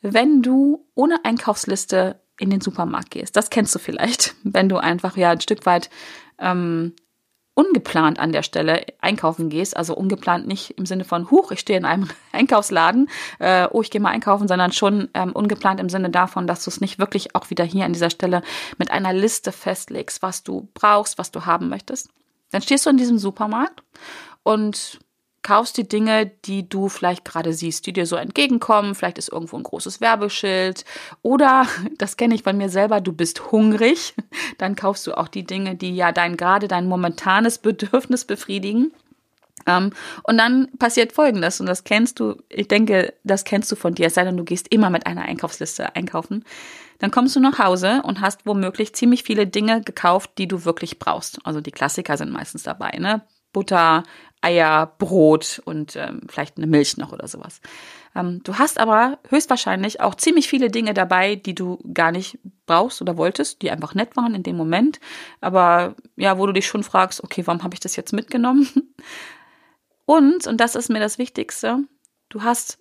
Wenn 0.00 0.40
du 0.40 0.86
ohne 0.94 1.22
Einkaufsliste 1.22 2.18
in 2.38 2.50
den 2.50 2.60
Supermarkt 2.60 3.10
gehst. 3.10 3.36
Das 3.36 3.50
kennst 3.50 3.74
du 3.74 3.78
vielleicht, 3.78 4.34
wenn 4.42 4.68
du 4.68 4.76
einfach 4.76 5.16
ja 5.16 5.30
ein 5.30 5.40
Stück 5.40 5.66
weit 5.66 5.90
ähm, 6.38 6.94
ungeplant 7.54 8.18
an 8.20 8.32
der 8.32 8.42
Stelle 8.42 8.84
einkaufen 9.00 9.48
gehst, 9.48 9.76
also 9.76 9.96
ungeplant 9.96 10.46
nicht 10.46 10.72
im 10.72 10.84
Sinne 10.84 11.04
von, 11.04 11.30
huch, 11.30 11.50
ich 11.52 11.60
stehe 11.60 11.78
in 11.78 11.86
einem 11.86 12.08
Einkaufsladen, 12.32 13.08
äh, 13.38 13.66
oh, 13.72 13.80
ich 13.80 13.90
gehe 13.90 14.00
mal 14.00 14.10
einkaufen, 14.10 14.46
sondern 14.46 14.72
schon 14.72 15.08
ähm, 15.14 15.32
ungeplant 15.32 15.80
im 15.80 15.88
Sinne 15.88 16.10
davon, 16.10 16.46
dass 16.46 16.64
du 16.64 16.70
es 16.70 16.82
nicht 16.82 16.98
wirklich 16.98 17.34
auch 17.34 17.48
wieder 17.48 17.64
hier 17.64 17.86
an 17.86 17.94
dieser 17.94 18.10
Stelle 18.10 18.42
mit 18.78 18.90
einer 18.90 19.14
Liste 19.14 19.52
festlegst, 19.52 20.20
was 20.20 20.42
du 20.42 20.68
brauchst, 20.74 21.16
was 21.16 21.30
du 21.30 21.46
haben 21.46 21.70
möchtest. 21.70 22.10
Dann 22.50 22.60
stehst 22.60 22.84
du 22.84 22.90
in 22.90 22.98
diesem 22.98 23.18
Supermarkt 23.18 23.82
und 24.42 25.00
kaufst 25.46 25.76
die 25.76 25.88
Dinge, 25.88 26.26
die 26.44 26.68
du 26.68 26.88
vielleicht 26.88 27.24
gerade 27.24 27.52
siehst, 27.52 27.86
die 27.86 27.92
dir 27.92 28.04
so 28.04 28.16
entgegenkommen. 28.16 28.96
Vielleicht 28.96 29.16
ist 29.16 29.30
irgendwo 29.30 29.56
ein 29.56 29.62
großes 29.62 30.00
Werbeschild. 30.00 30.84
Oder, 31.22 31.66
das 31.98 32.16
kenne 32.16 32.34
ich 32.34 32.42
von 32.42 32.56
mir 32.56 32.68
selber, 32.68 33.00
du 33.00 33.12
bist 33.12 33.52
hungrig. 33.52 34.14
Dann 34.58 34.74
kaufst 34.74 35.06
du 35.06 35.16
auch 35.16 35.28
die 35.28 35.44
Dinge, 35.44 35.76
die 35.76 35.94
ja 35.94 36.10
dein 36.10 36.36
gerade 36.36 36.66
dein 36.66 36.88
momentanes 36.88 37.58
Bedürfnis 37.58 38.24
befriedigen. 38.24 38.90
Ähm, 39.66 39.92
und 40.24 40.38
dann 40.38 40.68
passiert 40.78 41.12
Folgendes, 41.12 41.60
und 41.60 41.66
das 41.66 41.82
kennst 41.82 42.20
du, 42.20 42.36
ich 42.48 42.68
denke, 42.68 43.14
das 43.24 43.44
kennst 43.44 43.70
du 43.72 43.76
von 43.76 43.94
dir, 43.94 44.06
es 44.06 44.14
sei 44.14 44.22
denn, 44.22 44.36
du 44.36 44.44
gehst 44.44 44.72
immer 44.72 44.90
mit 44.90 45.06
einer 45.06 45.22
Einkaufsliste 45.22 45.96
einkaufen. 45.96 46.44
Dann 46.98 47.10
kommst 47.10 47.34
du 47.34 47.40
nach 47.40 47.58
Hause 47.58 48.02
und 48.04 48.20
hast 48.20 48.46
womöglich 48.46 48.94
ziemlich 48.94 49.22
viele 49.22 49.46
Dinge 49.46 49.80
gekauft, 49.80 50.32
die 50.38 50.46
du 50.46 50.64
wirklich 50.64 50.98
brauchst. 50.98 51.38
Also 51.44 51.60
die 51.60 51.72
Klassiker 51.72 52.16
sind 52.16 52.32
meistens 52.32 52.62
dabei, 52.62 52.98
ne? 52.98 53.22
Butter, 53.56 54.02
Eier, 54.42 54.92
Brot 54.98 55.62
und 55.64 55.96
ähm, 55.96 56.20
vielleicht 56.28 56.58
eine 56.58 56.66
Milch 56.66 56.98
noch 56.98 57.10
oder 57.10 57.26
sowas. 57.26 57.62
Ähm, 58.14 58.42
du 58.44 58.58
hast 58.58 58.78
aber 58.78 59.18
höchstwahrscheinlich 59.30 60.02
auch 60.02 60.14
ziemlich 60.14 60.46
viele 60.46 60.70
Dinge 60.70 60.92
dabei, 60.92 61.36
die 61.36 61.54
du 61.54 61.78
gar 61.94 62.12
nicht 62.12 62.38
brauchst 62.66 63.00
oder 63.00 63.16
wolltest, 63.16 63.62
die 63.62 63.70
einfach 63.70 63.94
nett 63.94 64.14
waren 64.14 64.34
in 64.34 64.42
dem 64.42 64.58
Moment, 64.58 65.00
aber 65.40 65.94
ja, 66.16 66.36
wo 66.36 66.44
du 66.44 66.52
dich 66.52 66.66
schon 66.66 66.82
fragst, 66.82 67.24
okay, 67.24 67.46
warum 67.46 67.62
habe 67.62 67.72
ich 67.72 67.80
das 67.80 67.96
jetzt 67.96 68.12
mitgenommen? 68.12 68.68
Und, 70.08 70.46
und 70.46 70.60
das 70.60 70.76
ist 70.76 70.88
mir 70.88 71.00
das 71.00 71.18
Wichtigste, 71.18 71.78
du 72.28 72.44
hast 72.44 72.78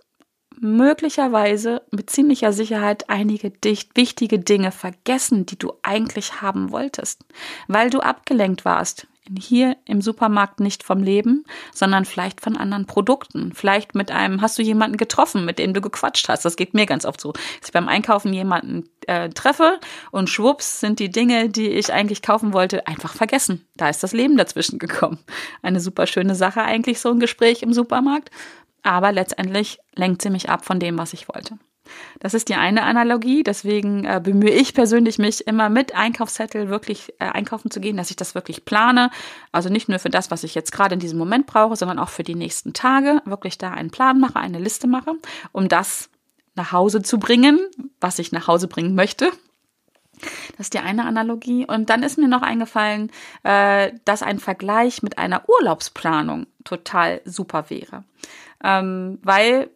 möglicherweise 0.60 1.82
mit 1.90 2.12
ziemlicher 2.12 2.54
Sicherheit 2.54 3.10
einige 3.10 3.50
dicht 3.50 3.98
wichtige 3.98 4.38
Dinge 4.38 4.72
vergessen, 4.72 5.48
die 5.48 5.58
du 5.58 5.74
eigentlich 5.82 6.44
haben 6.44 6.70
wolltest, 6.70 7.26
weil 7.68 7.90
du 7.90 8.00
abgelenkt 8.00 8.64
warst 8.64 9.08
hier 9.40 9.78
im 9.86 10.02
Supermarkt 10.02 10.60
nicht 10.60 10.84
vom 10.84 11.02
Leben, 11.02 11.46
sondern 11.74 12.06
vielleicht 12.06 12.42
von 12.42 12.58
anderen 12.58 12.86
Produkten. 12.86 13.54
Vielleicht 13.54 13.96
mit 13.96 14.12
einem, 14.12 14.42
hast 14.42 14.58
du 14.58 14.62
jemanden 14.62 14.98
getroffen, 14.98 15.46
mit 15.46 15.60
dem 15.60 15.74
du 15.74 15.82
gequatscht 15.82 16.30
hast. 16.30 16.46
Das 16.46 16.56
geht 16.56 16.74
mir 16.74 16.86
ganz 16.86 17.06
oft 17.06 17.20
so. 17.20 17.32
Dass 17.32 17.68
ich 17.68 17.72
beim 17.72 17.88
Einkaufen 17.88 18.34
jemanden 18.34 18.90
äh, 19.08 19.30
treffe 19.30 19.80
und 20.12 20.30
schwupps 20.30 20.80
sind 20.80 21.00
die 21.00 21.10
Dinge, 21.10 21.50
die 21.50 21.70
ich 21.70 21.92
eigentlich 21.92 22.22
kaufen 22.22 22.54
wollte, 22.54 22.88
einfach 22.88 23.14
vergessen. 23.14 23.68
Da 23.76 23.90
ist 23.90 24.04
das 24.04 24.14
Leben 24.14 24.38
dazwischen 24.38 24.80
gekommen. 24.80 25.20
Eine 25.62 25.80
super 25.80 26.08
schöne 26.08 26.36
Sache 26.36 26.62
eigentlich, 26.62 27.00
so 27.00 27.10
ein 27.10 27.20
Gespräch 27.20 27.64
im 27.64 27.74
Supermarkt. 27.74 28.32
Aber 28.84 29.12
letztendlich 29.12 29.80
lenkt 29.96 30.22
sie 30.22 30.30
mich 30.30 30.50
ab 30.50 30.64
von 30.64 30.80
dem, 30.80 30.98
was 30.98 31.14
ich 31.14 31.28
wollte. 31.28 31.58
Das 32.20 32.34
ist 32.34 32.50
die 32.50 32.56
eine 32.56 32.84
Analogie. 32.84 33.44
Deswegen 33.44 34.06
äh, 34.06 34.22
bemühe 34.24 34.52
ich 34.52 34.74
persönlich 34.74 35.18
mich 35.18 35.48
immer 35.48 35.70
mit 35.70 35.96
Einkaufszettel 35.96 36.70
wirklich 36.70 37.14
äh, 37.20 37.26
einkaufen 37.26 37.72
zu 37.72 37.80
gehen, 37.80 37.98
dass 37.98 38.10
ich 38.10 38.16
das 38.16 38.36
wirklich 38.36 38.66
plane. 38.66 39.12
Also 39.52 39.70
nicht 39.70 39.90
nur 39.90 40.00
für 40.00 40.10
das, 40.10 40.32
was 40.32 40.44
ich 40.44 40.56
jetzt 40.56 40.72
gerade 40.72 40.94
in 40.94 41.00
diesem 41.00 41.18
Moment 41.18 41.46
brauche, 41.46 41.76
sondern 41.76 42.00
auch 42.00 42.10
für 42.10 42.24
die 42.24 42.36
nächsten 42.36 42.74
Tage. 42.74 43.22
Wirklich 43.26 43.58
da 43.58 43.72
einen 43.72 43.92
Plan 43.92 44.20
mache, 44.20 44.40
eine 44.40 44.60
Liste 44.60 44.88
mache, 44.88 45.14
um 45.52 45.68
das 45.70 46.10
nach 46.56 46.72
Hause 46.72 47.02
zu 47.02 47.20
bringen, 47.20 47.60
was 48.00 48.20
ich 48.20 48.32
nach 48.32 48.48
Hause 48.48 48.68
bringen 48.68 48.96
möchte. 48.96 49.32
Das 50.58 50.68
ist 50.68 50.74
die 50.74 50.80
eine 50.80 51.06
Analogie. 51.06 51.66
Und 51.66 51.90
dann 51.90 52.04
ist 52.04 52.18
mir 52.18 52.28
noch 52.28 52.42
eingefallen, 52.42 53.12
äh, 53.44 53.92
dass 54.06 54.24
ein 54.24 54.40
Vergleich 54.40 55.04
mit 55.04 55.18
einer 55.18 55.48
Urlaubsplanung 55.50 56.48
total 56.64 57.22
super 57.26 57.70
wäre. 57.70 58.04
Ähm, 58.64 59.20
weil 59.22 59.70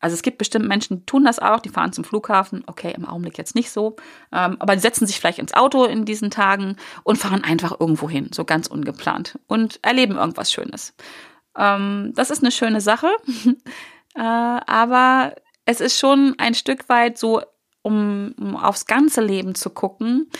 also 0.00 0.14
es 0.14 0.22
gibt 0.22 0.38
bestimmt 0.38 0.68
Menschen, 0.68 0.98
die 0.98 1.06
tun 1.06 1.24
das 1.24 1.38
auch, 1.38 1.60
die 1.60 1.68
fahren 1.68 1.92
zum 1.92 2.04
Flughafen, 2.04 2.64
okay, 2.66 2.92
im 2.94 3.06
Augenblick 3.06 3.38
jetzt 3.38 3.54
nicht 3.54 3.70
so, 3.70 3.96
ähm, 4.32 4.56
aber 4.58 4.74
die 4.74 4.82
setzen 4.82 5.06
sich 5.06 5.18
vielleicht 5.18 5.38
ins 5.38 5.54
Auto 5.54 5.84
in 5.84 6.04
diesen 6.04 6.30
Tagen 6.30 6.76
und 7.02 7.16
fahren 7.16 7.44
einfach 7.44 7.80
irgendwo 7.80 8.08
hin, 8.08 8.30
so 8.32 8.44
ganz 8.44 8.66
ungeplant 8.66 9.38
und 9.46 9.78
erleben 9.82 10.16
irgendwas 10.16 10.52
Schönes. 10.52 10.94
Ähm, 11.56 12.12
das 12.14 12.30
ist 12.30 12.42
eine 12.42 12.52
schöne 12.52 12.80
Sache, 12.80 13.08
äh, 14.14 14.20
aber 14.20 15.34
es 15.64 15.80
ist 15.80 15.98
schon 15.98 16.34
ein 16.38 16.54
Stück 16.54 16.88
weit 16.88 17.18
so, 17.18 17.42
um, 17.82 18.34
um 18.38 18.56
aufs 18.56 18.86
ganze 18.86 19.20
Leben 19.20 19.54
zu 19.54 19.70
gucken, 19.70 20.30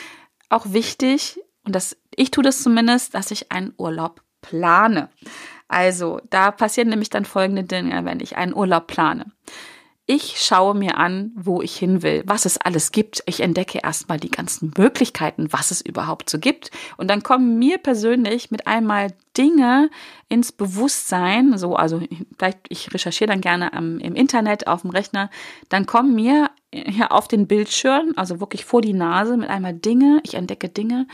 auch 0.49 0.73
wichtig, 0.73 1.41
und 1.65 1.75
das, 1.75 1.97
ich 2.15 2.31
tue 2.31 2.45
das 2.45 2.63
zumindest, 2.63 3.15
dass 3.15 3.31
ich 3.31 3.51
einen 3.51 3.75
Urlaub 3.77 4.23
plane. 4.41 5.11
Also, 5.69 6.21
da 6.31 6.51
passieren 6.51 6.89
nämlich 6.89 7.11
dann 7.11 7.25
folgende 7.25 7.65
Dinge, 7.65 8.05
wenn 8.05 8.21
ich 8.21 8.37
einen 8.37 8.55
Urlaub 8.55 8.87
plane. 8.87 9.27
Ich 10.09 10.41
schaue 10.41 10.77
mir 10.77 10.99
an, 10.99 11.33
wo 11.35 11.63
ich 11.63 11.77
hin 11.77 12.01
will, 12.01 12.23
was 12.27 12.45
es 12.45 12.59
alles 12.59 12.93
gibt. 12.93 13.25
Ich 13.27 13.41
entdecke 13.41 13.81
erstmal 13.83 14.21
die 14.21 14.31
ganzen 14.31 14.73
Möglichkeiten, 14.79 15.53
was 15.53 15.73
es 15.73 15.81
überhaupt 15.81 16.31
so 16.31 16.39
gibt. 16.39 16.71
Und 16.97 17.11
dann 17.11 17.25
kommen 17.25 17.59
mir 17.59 17.79
persönlich 17.79 18.53
mit 18.53 18.69
einmal 18.69 19.09
Dinge 19.37 19.91
ins 20.29 20.53
Bewusstsein, 20.53 21.59
so, 21.59 21.75
also 21.75 22.01
vielleicht, 22.39 22.61
ich 22.69 22.95
recherchiere 22.95 23.29
dann 23.29 23.41
gerne 23.41 23.73
am, 23.73 23.99
im 23.99 24.15
Internet, 24.15 24.69
auf 24.69 24.83
dem 24.83 24.91
Rechner, 24.91 25.29
dann 25.71 25.87
kommen 25.87 26.15
mir 26.15 26.51
hier 26.75 27.13
auf 27.13 27.29
den 27.29 27.47
Bildschirm, 27.47 28.13
also 28.17 28.41
wirklich 28.41 28.65
vor 28.65 28.83
die 28.83 28.93
Nase 28.93 29.37
mit 29.37 29.49
einmal 29.49 29.73
Dinge, 29.73 30.21
ich 30.25 30.35
entdecke 30.35 30.69
Dinge, 30.69 31.07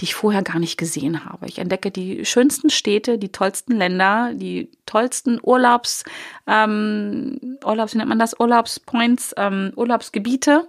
die 0.00 0.04
ich 0.04 0.14
vorher 0.14 0.42
gar 0.42 0.58
nicht 0.58 0.76
gesehen 0.76 1.24
habe. 1.24 1.46
Ich 1.46 1.58
entdecke 1.58 1.90
die 1.90 2.24
schönsten 2.24 2.70
Städte, 2.70 3.18
die 3.18 3.32
tollsten 3.32 3.76
Länder, 3.76 4.32
die 4.34 4.70
tollsten 4.86 5.40
Urlaubs, 5.42 6.04
ähm, 6.46 7.58
Urlaubs, 7.64 7.94
wie 7.94 7.98
nennt 7.98 8.08
man 8.08 8.18
das, 8.18 8.38
Urlaubspoints, 8.38 9.34
ähm, 9.36 9.72
Urlaubsgebiete, 9.76 10.68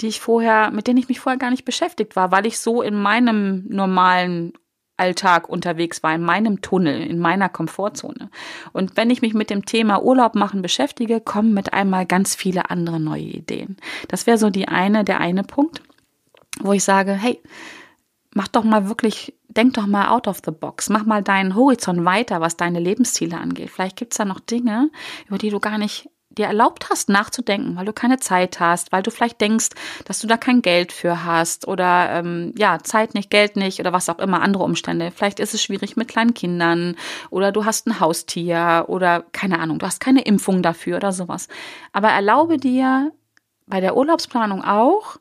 die 0.00 0.08
ich 0.08 0.20
vorher, 0.20 0.70
mit 0.70 0.86
denen 0.86 0.98
ich 0.98 1.08
mich 1.08 1.20
vorher 1.20 1.38
gar 1.38 1.50
nicht 1.50 1.64
beschäftigt 1.64 2.16
war, 2.16 2.32
weil 2.32 2.46
ich 2.46 2.58
so 2.58 2.82
in 2.82 2.94
meinem 2.94 3.66
normalen 3.68 4.54
Alltag 4.98 5.48
unterwegs 5.48 6.02
war, 6.02 6.14
in 6.14 6.22
meinem 6.22 6.60
Tunnel, 6.60 7.00
in 7.00 7.18
meiner 7.18 7.48
Komfortzone. 7.48 8.30
Und 8.72 8.96
wenn 8.96 9.10
ich 9.10 9.22
mich 9.22 9.34
mit 9.34 9.50
dem 9.50 9.64
Thema 9.64 10.02
Urlaub 10.02 10.34
machen 10.34 10.62
beschäftige, 10.62 11.20
kommen 11.20 11.54
mit 11.54 11.72
einmal 11.72 12.06
ganz 12.06 12.34
viele 12.34 12.70
andere 12.70 13.00
neue 13.00 13.22
Ideen. 13.22 13.76
Das 14.08 14.26
wäre 14.26 14.38
so 14.38 14.50
die 14.50 14.68
eine, 14.68 15.04
der 15.04 15.20
eine 15.20 15.44
Punkt, 15.44 15.82
wo 16.60 16.72
ich 16.72 16.84
sage, 16.84 17.12
hey, 17.12 17.40
mach 18.34 18.48
doch 18.48 18.64
mal 18.64 18.88
wirklich, 18.88 19.34
denk 19.48 19.74
doch 19.74 19.86
mal 19.86 20.08
out 20.08 20.28
of 20.28 20.40
the 20.44 20.52
box, 20.52 20.90
mach 20.90 21.04
mal 21.04 21.22
deinen 21.22 21.54
Horizont 21.54 22.04
weiter, 22.04 22.40
was 22.40 22.56
deine 22.56 22.80
Lebensziele 22.80 23.38
angeht. 23.38 23.70
Vielleicht 23.70 23.96
gibt's 23.96 24.16
da 24.16 24.24
noch 24.24 24.40
Dinge, 24.40 24.90
über 25.28 25.38
die 25.38 25.50
du 25.50 25.60
gar 25.60 25.78
nicht 25.78 26.10
dir 26.38 26.46
erlaubt 26.46 26.88
hast, 26.90 27.08
nachzudenken, 27.08 27.76
weil 27.76 27.84
du 27.84 27.92
keine 27.92 28.18
Zeit 28.18 28.60
hast, 28.60 28.92
weil 28.92 29.02
du 29.02 29.10
vielleicht 29.10 29.40
denkst, 29.40 29.70
dass 30.04 30.20
du 30.20 30.26
da 30.26 30.36
kein 30.36 30.62
Geld 30.62 30.92
für 30.92 31.24
hast 31.24 31.68
oder 31.68 32.10
ähm, 32.12 32.54
ja, 32.56 32.78
Zeit 32.78 33.14
nicht, 33.14 33.30
Geld 33.30 33.56
nicht 33.56 33.80
oder 33.80 33.92
was 33.92 34.08
auch 34.08 34.18
immer, 34.18 34.40
andere 34.42 34.64
Umstände. 34.64 35.10
Vielleicht 35.10 35.40
ist 35.40 35.54
es 35.54 35.62
schwierig 35.62 35.96
mit 35.96 36.08
kleinen 36.08 36.34
Kindern 36.34 36.96
oder 37.30 37.52
du 37.52 37.64
hast 37.64 37.86
ein 37.86 38.00
Haustier 38.00 38.84
oder 38.88 39.24
keine 39.32 39.58
Ahnung, 39.58 39.78
du 39.78 39.86
hast 39.86 40.00
keine 40.00 40.22
Impfung 40.22 40.62
dafür 40.62 40.96
oder 40.96 41.12
sowas. 41.12 41.48
Aber 41.92 42.08
erlaube 42.08 42.56
dir 42.56 43.12
bei 43.66 43.80
der 43.80 43.96
Urlaubsplanung 43.96 44.64
auch, 44.64 45.18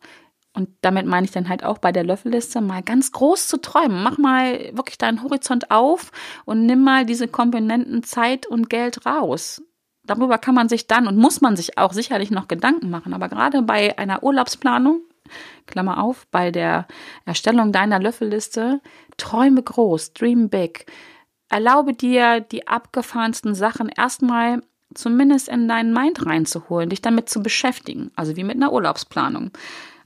und 0.57 0.69
damit 0.81 1.05
meine 1.05 1.23
ich 1.23 1.31
dann 1.31 1.49
halt 1.49 1.63
auch 1.63 1.77
bei 1.77 1.91
der 1.91 2.03
Löffelliste 2.03 2.61
mal 2.61 2.81
ganz 2.81 3.11
groß 3.11 3.47
zu 3.47 3.61
träumen. 3.61 4.01
Mach 4.01 4.17
mal 4.17 4.75
wirklich 4.75 4.97
deinen 4.97 5.21
Horizont 5.21 5.69
auf 5.69 6.11
und 6.45 6.65
nimm 6.65 6.83
mal 6.83 7.05
diese 7.05 7.27
Komponenten 7.27 8.01
Zeit 8.01 8.47
und 8.47 8.67
Geld 8.67 9.05
raus 9.05 9.61
darüber 10.07 10.37
kann 10.37 10.55
man 10.55 10.69
sich 10.69 10.87
dann 10.87 11.07
und 11.07 11.17
muss 11.17 11.41
man 11.41 11.55
sich 11.55 11.77
auch 11.77 11.93
sicherlich 11.93 12.31
noch 12.31 12.47
Gedanken 12.47 12.89
machen. 12.89 13.13
Aber 13.13 13.29
gerade 13.29 13.61
bei 13.61 13.97
einer 13.97 14.23
Urlaubsplanung, 14.23 15.01
Klammer 15.65 16.01
auf, 16.01 16.25
bei 16.31 16.51
der 16.51 16.87
Erstellung 17.25 17.71
deiner 17.71 17.99
Löffelliste, 17.99 18.81
träume 19.17 19.61
groß, 19.61 20.13
dream 20.13 20.49
big. 20.49 20.85
Erlaube 21.49 21.93
dir, 21.93 22.41
die 22.41 22.67
abgefahrensten 22.67 23.55
Sachen 23.55 23.89
erstmal 23.89 24.61
zumindest 24.93 25.49
in 25.49 25.67
deinen 25.67 25.93
Mind 25.93 26.25
reinzuholen, 26.25 26.89
dich 26.89 27.01
damit 27.01 27.29
zu 27.29 27.41
beschäftigen. 27.41 28.11
Also 28.15 28.35
wie 28.35 28.43
mit 28.43 28.55
einer 28.55 28.71
Urlaubsplanung. 28.71 29.51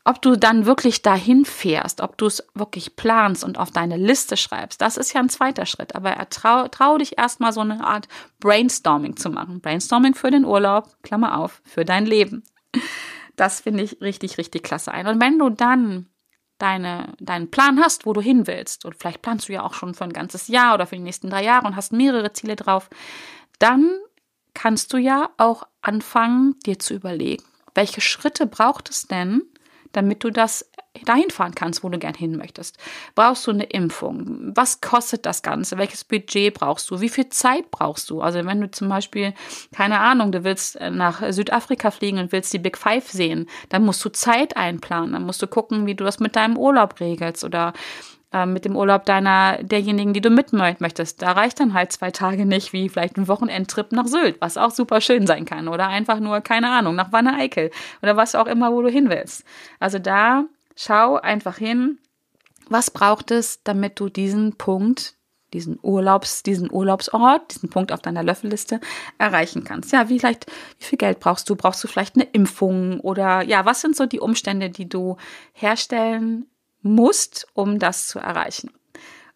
Ob 0.04 0.22
du 0.22 0.36
dann 0.36 0.66
wirklich 0.66 1.04
dahin 1.04 1.46
fährst, 1.46 2.02
ob 2.02 2.18
du 2.18 2.26
es 2.26 2.44
wirklich 2.56 2.96
planst 2.96 3.44
und 3.44 3.60
auf 3.60 3.70
deine 3.70 3.98
Liste 3.98 4.36
schreibst, 4.36 4.82
das 4.82 4.98
ist 4.98 5.14
ja 5.14 5.22
ein 5.22 5.30
zweiter 5.30 5.66
Schritt. 5.68 5.96
Aber 5.96 6.16
trau, 6.30 6.68
trau 6.70 6.98
dich 6.98 7.18
erstmal 7.20 7.54
so 7.54 7.62
eine 7.62 7.86
Art 7.86 8.08
Brainstorming 8.40 9.16
zu 9.16 9.30
machen. 9.30 9.62
Brainstorming 9.62 10.16
für 10.16 10.32
den 10.32 10.46
Urlaub, 10.46 10.90
Klammer 11.04 11.38
auf, 11.38 11.62
für 11.66 11.86
dein 11.86 12.06
Leben. 12.06 12.44
Das 13.36 13.62
finde 13.62 13.84
ich 13.84 14.02
richtig, 14.02 14.38
richtig 14.38 14.64
klasse 14.64 14.92
ein. 14.92 15.08
Und 15.08 15.22
wenn 15.22 15.38
du 15.38 15.50
dann 15.50 16.08
deine, 16.58 17.14
deinen 17.20 17.50
Plan 17.50 17.80
hast, 17.80 18.06
wo 18.06 18.14
du 18.14 18.22
hin 18.22 18.48
willst, 18.48 18.86
und 18.86 18.96
vielleicht 18.96 19.22
planst 19.22 19.50
du 19.50 19.54
ja 19.54 19.64
auch 19.64 19.74
schon 19.74 19.94
für 19.94 20.04
ein 20.04 20.14
ganzes 20.14 20.48
Jahr 20.48 20.74
oder 20.74 20.88
für 20.88 20.96
die 20.96 21.02
nächsten 21.02 21.30
drei 21.30 21.44
Jahre 21.44 21.68
und 21.68 21.76
hast 21.76 21.92
mehrere 21.92 22.34
Ziele 22.34 22.56
drauf, 22.56 22.90
dann 23.60 24.00
kannst 24.54 24.94
du 24.94 24.98
ja 24.98 25.30
auch 25.38 25.64
anfangen, 25.82 26.56
dir 26.66 26.78
zu 26.78 26.94
überlegen, 26.94 27.44
welche 27.74 28.02
Schritte 28.02 28.46
braucht 28.46 28.90
es 28.90 29.04
denn, 29.04 29.44
damit 29.92 30.24
du 30.24 30.30
das 30.30 30.70
dahin 31.06 31.30
fahren 31.30 31.56
kannst, 31.56 31.84
wo 31.84 31.90
du 31.90 31.98
gern 31.98 32.14
hin 32.14 32.38
möchtest. 32.38 32.78
Brauchst 33.16 33.48
du 33.48 33.52
eine 33.52 33.64
Impfung? 33.64 34.52
Was 34.56 34.82
kostet 34.82 35.26
das 35.26 35.42
Ganze? 35.42 35.78
Welches 35.78 36.04
Budget 36.04 36.54
brauchst 36.54 36.90
du? 36.90 37.00
Wie 37.00 37.10
viel 37.10 37.30
Zeit 37.30 37.72
brauchst 37.72 38.10
du? 38.10 38.22
Also 38.22 38.46
wenn 38.46 38.62
du 38.62 38.70
zum 38.70 38.90
Beispiel, 38.90 39.34
keine 39.74 40.00
Ahnung, 40.00 40.32
du 40.32 40.44
willst 40.44 40.76
äh, 40.76 40.92
nach 40.92 41.24
Südafrika 41.32 41.92
fliegen 41.92 42.20
und 42.20 42.32
willst 42.32 42.52
die 42.54 42.60
Big 42.60 42.78
Five 42.78 43.10
sehen, 43.10 43.48
dann 43.70 43.86
musst 43.86 44.04
du 44.04 44.10
Zeit 44.10 44.58
einplanen. 44.58 45.14
Dann 45.14 45.26
musst 45.26 45.42
du 45.42 45.48
gucken, 45.48 45.86
wie 45.86 45.96
du 45.96 46.04
das 46.04 46.20
mit 46.20 46.36
deinem 46.36 46.58
Urlaub 46.58 47.00
regelst 47.00 47.44
oder 47.44 47.74
äh, 48.34 48.46
mit 48.46 48.66
dem 48.66 48.76
Urlaub 48.76 49.06
deiner, 49.06 49.62
derjenigen, 49.62 50.14
die 50.14 50.22
du 50.22 50.30
mit 50.30 50.54
möchtest. 50.54 51.22
Da 51.22 51.32
reicht 51.32 51.60
dann 51.60 51.74
halt 51.74 51.92
zwei 51.92 52.12
Tage 52.12 52.46
nicht, 52.46 52.74
wie 52.74 52.90
vielleicht 52.90 53.18
ein 53.18 53.28
Wochenendtrip 53.28 53.92
nach 53.92 54.08
Sylt, 54.08 54.40
was 54.42 54.58
auch 54.58 54.72
super 54.72 55.02
schön 55.02 55.28
sein 55.28 55.46
kann. 55.46 55.68
Oder 55.68 55.88
einfach 55.88 56.20
nur, 56.20 56.42
keine 56.42 56.70
Ahnung, 56.70 56.96
nach 56.96 57.12
Wanne 57.12 57.34
Eickel 57.36 57.72
oder 58.02 58.18
was 58.18 58.36
auch 58.36 58.48
immer, 58.48 58.72
wo 58.72 58.82
du 58.82 58.90
hin 58.90 59.10
willst. 59.10 59.44
Also 59.80 60.00
da 60.00 60.46
schau 60.76 61.18
einfach 61.18 61.58
hin, 61.58 62.00
was 62.70 62.92
braucht 62.92 63.32
es, 63.32 63.64
damit 63.64 64.00
du 64.00 64.10
diesen 64.10 64.58
Punkt 64.58 65.16
diesen 65.54 65.80
Urlaubs, 65.82 66.44
diesen 66.44 66.72
Urlaubsort, 66.72 67.54
diesen 67.54 67.70
Punkt 67.70 67.92
auf 67.92 68.02
deiner 68.02 68.24
Löffelliste 68.24 68.80
erreichen 69.18 69.64
kannst. 69.64 69.92
Ja, 69.92 70.10
wie 70.10 70.20
vielleicht, 70.20 70.46
wie 70.80 70.86
viel 70.86 70.98
Geld 70.98 71.20
brauchst 71.20 71.50
du? 71.50 71.56
Brauchst 71.56 71.84
du 71.84 71.88
vielleicht 71.88 72.16
eine 72.16 72.24
Impfung 72.32 73.00
oder 73.02 73.42
ja, 73.42 73.66
was 73.66 73.82
sind 73.82 73.96
so 73.96 74.06
die 74.06 74.20
Umstände, 74.20 74.70
die 74.70 74.88
du 74.88 75.18
herstellen 75.54 76.46
musst, 76.82 77.48
um 77.54 77.80
das 77.80 78.08
zu 78.08 78.20
erreichen? 78.20 78.72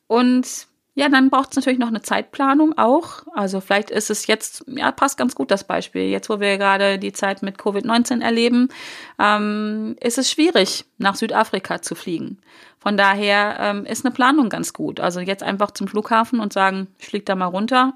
Und 0.08 0.68
ja, 0.98 1.10
dann 1.10 1.30
braucht 1.30 1.50
es 1.52 1.58
natürlich 1.58 1.78
noch 1.80 1.90
eine 1.90 2.02
Zeitplanung 2.02 2.78
auch. 2.78 3.24
Also 3.34 3.60
vielleicht 3.60 3.92
ist 3.92 4.10
es 4.10 4.28
jetzt, 4.28 4.64
ja, 4.68 4.94
passt 4.94 5.18
ganz 5.18 5.36
gut 5.36 5.52
das 5.52 5.66
Beispiel. 5.66 6.04
Jetzt, 6.04 6.30
wo 6.30 6.40
wir 6.40 6.58
gerade 6.58 6.98
die 6.98 7.12
Zeit 7.12 7.42
mit 7.42 7.58
Covid-19 7.58 8.22
erleben, 8.22 8.70
ähm, 9.20 9.98
ist 10.00 10.18
es 10.18 10.32
schwierig, 10.32 10.86
nach 10.98 11.16
Südafrika 11.16 11.82
zu 11.82 11.96
fliegen. 11.96 12.40
Von 12.80 12.96
daher 12.96 13.58
ähm, 13.60 13.86
ist 13.86 14.06
eine 14.06 14.14
Planung 14.14 14.48
ganz 14.48 14.72
gut. 14.72 15.02
Also 15.02 15.20
jetzt 15.20 15.44
einfach 15.44 15.72
zum 15.72 15.90
Flughafen 15.90 16.40
und 16.40 16.54
sagen, 16.54 16.88
ich 16.98 17.08
fliege 17.08 17.26
da 17.26 17.36
mal 17.36 17.48
runter, 17.48 17.96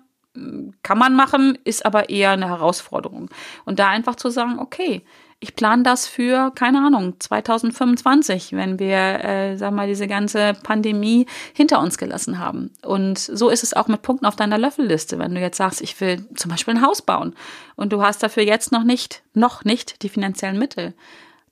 kann 0.83 0.97
man 0.97 1.15
machen, 1.15 1.57
ist 1.63 1.85
aber 1.85 2.09
eher 2.09 2.31
eine 2.31 2.49
Herausforderung. 2.49 3.29
Und 3.63 3.79
da 3.79 3.87
einfach 3.87 4.15
zu 4.15 4.29
sagen, 4.29 4.59
okay, 4.59 5.03
ich 5.41 5.55
plane 5.55 5.83
das 5.83 6.05
für, 6.05 6.51
keine 6.51 6.79
Ahnung, 6.79 7.15
2025, 7.19 8.51
wenn 8.53 8.77
wir, 8.77 9.23
äh, 9.23 9.57
sag 9.57 9.71
mal, 9.73 9.87
diese 9.87 10.07
ganze 10.07 10.53
Pandemie 10.63 11.27
hinter 11.53 11.79
uns 11.79 11.97
gelassen 11.97 12.39
haben. 12.39 12.71
Und 12.85 13.19
so 13.19 13.49
ist 13.49 13.63
es 13.63 13.73
auch 13.73 13.87
mit 13.87 14.01
Punkten 14.01 14.25
auf 14.25 14.35
deiner 14.35 14.57
Löffelliste. 14.57 15.17
Wenn 15.17 15.33
du 15.33 15.39
jetzt 15.39 15.57
sagst, 15.57 15.81
ich 15.81 15.99
will 16.01 16.27
zum 16.35 16.51
Beispiel 16.51 16.75
ein 16.75 16.85
Haus 16.85 17.01
bauen 17.01 17.35
und 17.77 17.93
du 17.93 18.01
hast 18.01 18.21
dafür 18.21 18.43
jetzt 18.43 18.73
noch 18.73 18.83
nicht, 18.83 19.23
noch 19.33 19.63
nicht 19.63 20.03
die 20.03 20.09
finanziellen 20.09 20.59
Mittel, 20.59 20.93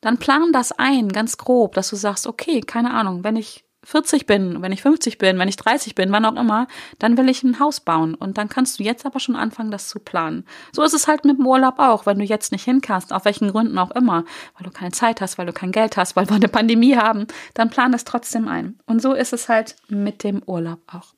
dann 0.02 0.18
plan 0.18 0.52
das 0.52 0.74
ein, 0.74 1.10
ganz 1.10 1.38
grob, 1.38 1.74
dass 1.74 1.90
du 1.90 1.96
sagst, 1.96 2.28
okay, 2.28 2.62
keine 2.62 2.94
Ahnung, 2.94 3.24
wenn 3.24 3.38
ich 3.38 3.64
40 3.88 4.26
bin, 4.26 4.62
wenn 4.62 4.74
ich 4.74 4.82
50 4.82 5.18
bin, 5.18 5.40
wenn 5.40 5.48
ich 5.48 5.56
30 5.56 5.96
bin, 5.96 6.12
wann 6.12 6.26
auch 6.26 6.36
immer, 6.36 6.68
dann 7.00 7.18
will 7.18 7.30
ich 7.30 7.44
ein 7.44 7.58
Haus 7.62 7.80
bauen. 7.80 8.16
Und 8.16 8.38
dann 8.38 8.50
kannst 8.50 8.80
du 8.80 8.84
jetzt 8.84 9.06
aber 9.06 9.22
schon 9.22 9.38
anfangen, 9.38 9.72
das 9.72 9.88
zu 9.88 10.00
planen. 10.00 10.44
So 10.74 10.84
ist 10.84 10.94
es 10.94 11.08
halt 11.08 11.24
mit 11.24 11.38
dem 11.38 11.48
Urlaub 11.48 11.80
auch, 11.80 12.06
wenn 12.06 12.20
du 12.20 12.26
jetzt 12.26 12.52
nicht 12.52 12.66
hinkannst, 12.66 13.14
auf 13.14 13.24
welchen 13.24 13.50
Gründen 13.50 13.78
auch 13.78 13.92
immer, 13.92 14.26
weil 14.58 14.66
du 14.66 14.72
keine 14.72 14.92
Zeit 14.92 15.22
hast, 15.22 15.38
weil 15.38 15.46
du 15.46 15.54
kein 15.54 15.72
Geld 15.72 15.96
hast, 15.96 16.18
weil 16.18 16.28
wir 16.28 16.36
eine 16.36 16.50
Pandemie 16.50 16.98
haben, 16.98 17.28
dann 17.54 17.70
plan 17.70 17.94
es 17.94 18.04
trotzdem 18.04 18.50
ein. 18.50 18.78
Und 18.88 19.02
so 19.02 19.14
ist 19.14 19.32
es 19.32 19.48
halt 19.48 19.78
mit 19.88 20.26
dem 20.26 20.42
Urlaub 20.46 20.80
auch. 20.88 21.14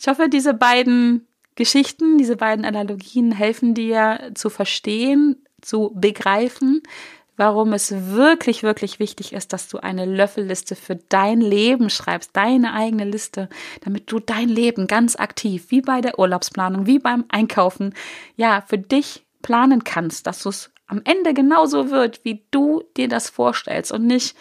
Ich 0.00 0.08
hoffe, 0.08 0.30
diese 0.30 0.54
beiden 0.54 1.26
Geschichten, 1.56 2.16
diese 2.16 2.36
beiden 2.36 2.64
Analogien 2.64 3.32
helfen 3.32 3.74
dir 3.74 4.30
zu 4.34 4.48
verstehen, 4.48 5.44
zu 5.60 5.92
begreifen, 5.94 6.82
warum 7.38 7.72
es 7.72 7.92
wirklich, 8.10 8.62
wirklich 8.62 8.98
wichtig 8.98 9.32
ist, 9.32 9.52
dass 9.52 9.68
du 9.68 9.78
eine 9.78 10.04
Löffelliste 10.04 10.76
für 10.76 10.96
dein 10.96 11.40
Leben 11.40 11.88
schreibst, 11.88 12.36
deine 12.36 12.74
eigene 12.74 13.04
Liste, 13.04 13.48
damit 13.82 14.10
du 14.10 14.18
dein 14.18 14.48
Leben 14.48 14.86
ganz 14.86 15.16
aktiv, 15.16 15.66
wie 15.68 15.80
bei 15.80 16.00
der 16.00 16.18
Urlaubsplanung, 16.18 16.86
wie 16.86 16.98
beim 16.98 17.24
Einkaufen, 17.28 17.94
ja, 18.36 18.62
für 18.66 18.78
dich 18.78 19.24
planen 19.40 19.84
kannst, 19.84 20.26
dass 20.26 20.44
es 20.46 20.70
am 20.88 21.00
Ende 21.04 21.32
genauso 21.32 21.90
wird, 21.90 22.24
wie 22.24 22.44
du 22.50 22.82
dir 22.96 23.08
das 23.08 23.30
vorstellst 23.30 23.92
und 23.92 24.06
nicht 24.06 24.36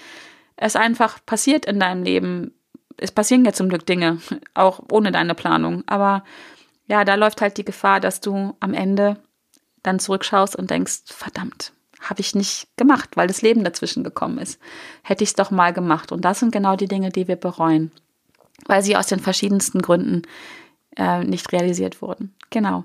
es 0.56 0.76
einfach 0.76 1.24
passiert 1.26 1.66
in 1.66 1.80
deinem 1.80 2.04
Leben. 2.04 2.52
Es 2.98 3.12
passieren 3.12 3.46
ja 3.46 3.54
zum 3.54 3.70
Glück 3.70 3.86
Dinge, 3.86 4.20
auch 4.56 4.82
ohne 4.92 5.12
deine 5.12 5.36
Planung. 5.36 5.84
Aber 5.86 6.24
ja, 6.88 7.06
da 7.06 7.16
läuft 7.16 7.42
halt 7.42 7.58
die 7.58 7.66
Gefahr, 7.66 8.00
dass 8.00 8.22
du 8.22 8.56
am 8.60 8.74
Ende 8.74 9.18
dann 9.84 10.00
zurückschaust 10.00 10.56
und 10.56 10.72
denkst, 10.72 11.02
verdammt, 11.06 11.74
habe 12.02 12.22
ich 12.22 12.36
nicht 12.36 12.68
gemacht, 12.78 13.12
weil 13.16 13.28
das 13.28 13.42
Leben 13.42 13.64
dazwischen 13.64 14.04
gekommen 14.04 14.38
ist. 14.38 14.60
Hätte 15.04 15.24
ich 15.24 15.32
es 15.32 15.36
doch 15.36 15.52
mal 15.52 15.74
gemacht. 15.74 16.12
Und 16.12 16.24
das 16.26 16.40
sind 16.40 16.52
genau 16.52 16.76
die 16.76 16.88
Dinge, 16.88 17.10
die 17.10 17.28
wir 17.28 17.36
bereuen, 17.36 17.92
weil 18.66 18.84
sie 18.84 18.96
aus 18.96 19.08
den 19.08 19.20
verschiedensten 19.20 19.82
Gründen 19.82 20.24
äh, 20.96 21.24
nicht 21.24 21.52
realisiert 21.52 22.02
wurden. 22.02 22.34
Genau. 22.50 22.84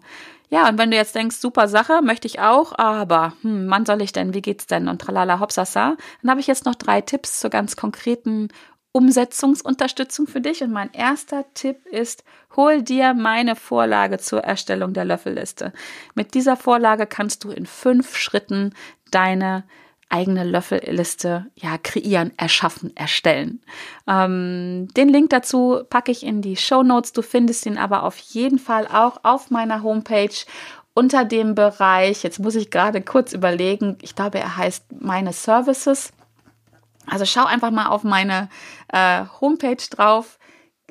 Ja, 0.49 0.69
und 0.69 0.77
wenn 0.77 0.91
du 0.91 0.97
jetzt 0.99 1.15
denkst, 1.15 1.37
super 1.37 1.67
Sache, 1.67 2.03
möchte 2.03 2.27
ich 2.27 2.41
auch, 2.41 2.79
aber 2.79 3.33
hm, 3.41 3.71
wann 3.71 3.87
soll 3.87 4.03
ich 4.03 4.13
denn, 4.13 4.35
wie 4.35 4.43
geht's 4.43 4.67
denn 4.67 4.89
und 4.89 5.01
tralala 5.01 5.41
hopsasa, 5.41 5.97
dann 6.21 6.31
habe 6.31 6.41
ich 6.41 6.47
jetzt 6.47 6.67
noch 6.67 6.75
drei 6.75 7.01
Tipps 7.01 7.41
zur 7.41 7.49
ganz 7.49 7.75
konkreten 7.75 8.49
Umsetzungsunterstützung 8.93 10.27
für 10.27 10.43
dich. 10.43 10.63
Und 10.63 10.73
mein 10.73 10.93
erster 10.93 11.47
Tipp 11.55 11.87
ist, 11.87 12.25
hol 12.55 12.83
dir 12.83 13.15
meine 13.15 13.57
Vorlage 13.57 14.19
zur 14.19 14.41
Erstellung 14.41 14.93
der 14.93 15.07
Löffelliste. 15.07 15.73
Mit 16.15 16.35
dieser 16.35 16.57
Vorlage 16.57 17.07
kannst 17.07 17.45
du 17.45 17.51
in 17.51 17.65
fünf 17.65 18.17
Schritten 18.17 18.75
deine 19.15 19.65
eigene 20.13 20.45
Löffelliste 20.45 21.47
ja 21.55 21.79
kreieren, 21.79 22.33
erschaffen, 22.37 22.95
erstellen. 22.97 23.63
Ähm, 24.07 24.89
den 24.95 25.09
Link 25.09 25.31
dazu 25.31 25.81
packe 25.89 26.13
ich 26.13 26.25
in 26.25 26.43
die 26.43 26.57
Show 26.57 26.83
Notes. 26.83 27.13
Du 27.13 27.23
findest 27.23 27.65
ihn 27.65 27.79
aber 27.79 28.03
auf 28.03 28.19
jeden 28.19 28.59
Fall 28.59 28.87
auch 28.87 29.21
auf 29.23 29.51
meiner 29.51 29.83
Homepage 29.83 30.35
unter 30.95 31.25
dem 31.25 31.55
Bereich. 31.55 32.23
Jetzt 32.23 32.39
muss 32.39 32.55
ich 32.55 32.71
gerade 32.71 33.01
kurz 33.01 33.33
überlegen. 33.33 33.97
Ich 34.03 34.15
glaube, 34.15 34.39
er 34.39 34.57
heißt 34.57 34.85
meine 35.01 35.33
Services. 35.33 36.13
Also 37.07 37.25
schau 37.25 37.47
einfach 37.47 37.71
mal 37.71 37.87
auf 37.87 38.05
meine 38.05 38.49
äh, 38.89 39.25
Homepage 39.41 39.83
drauf. 39.91 40.39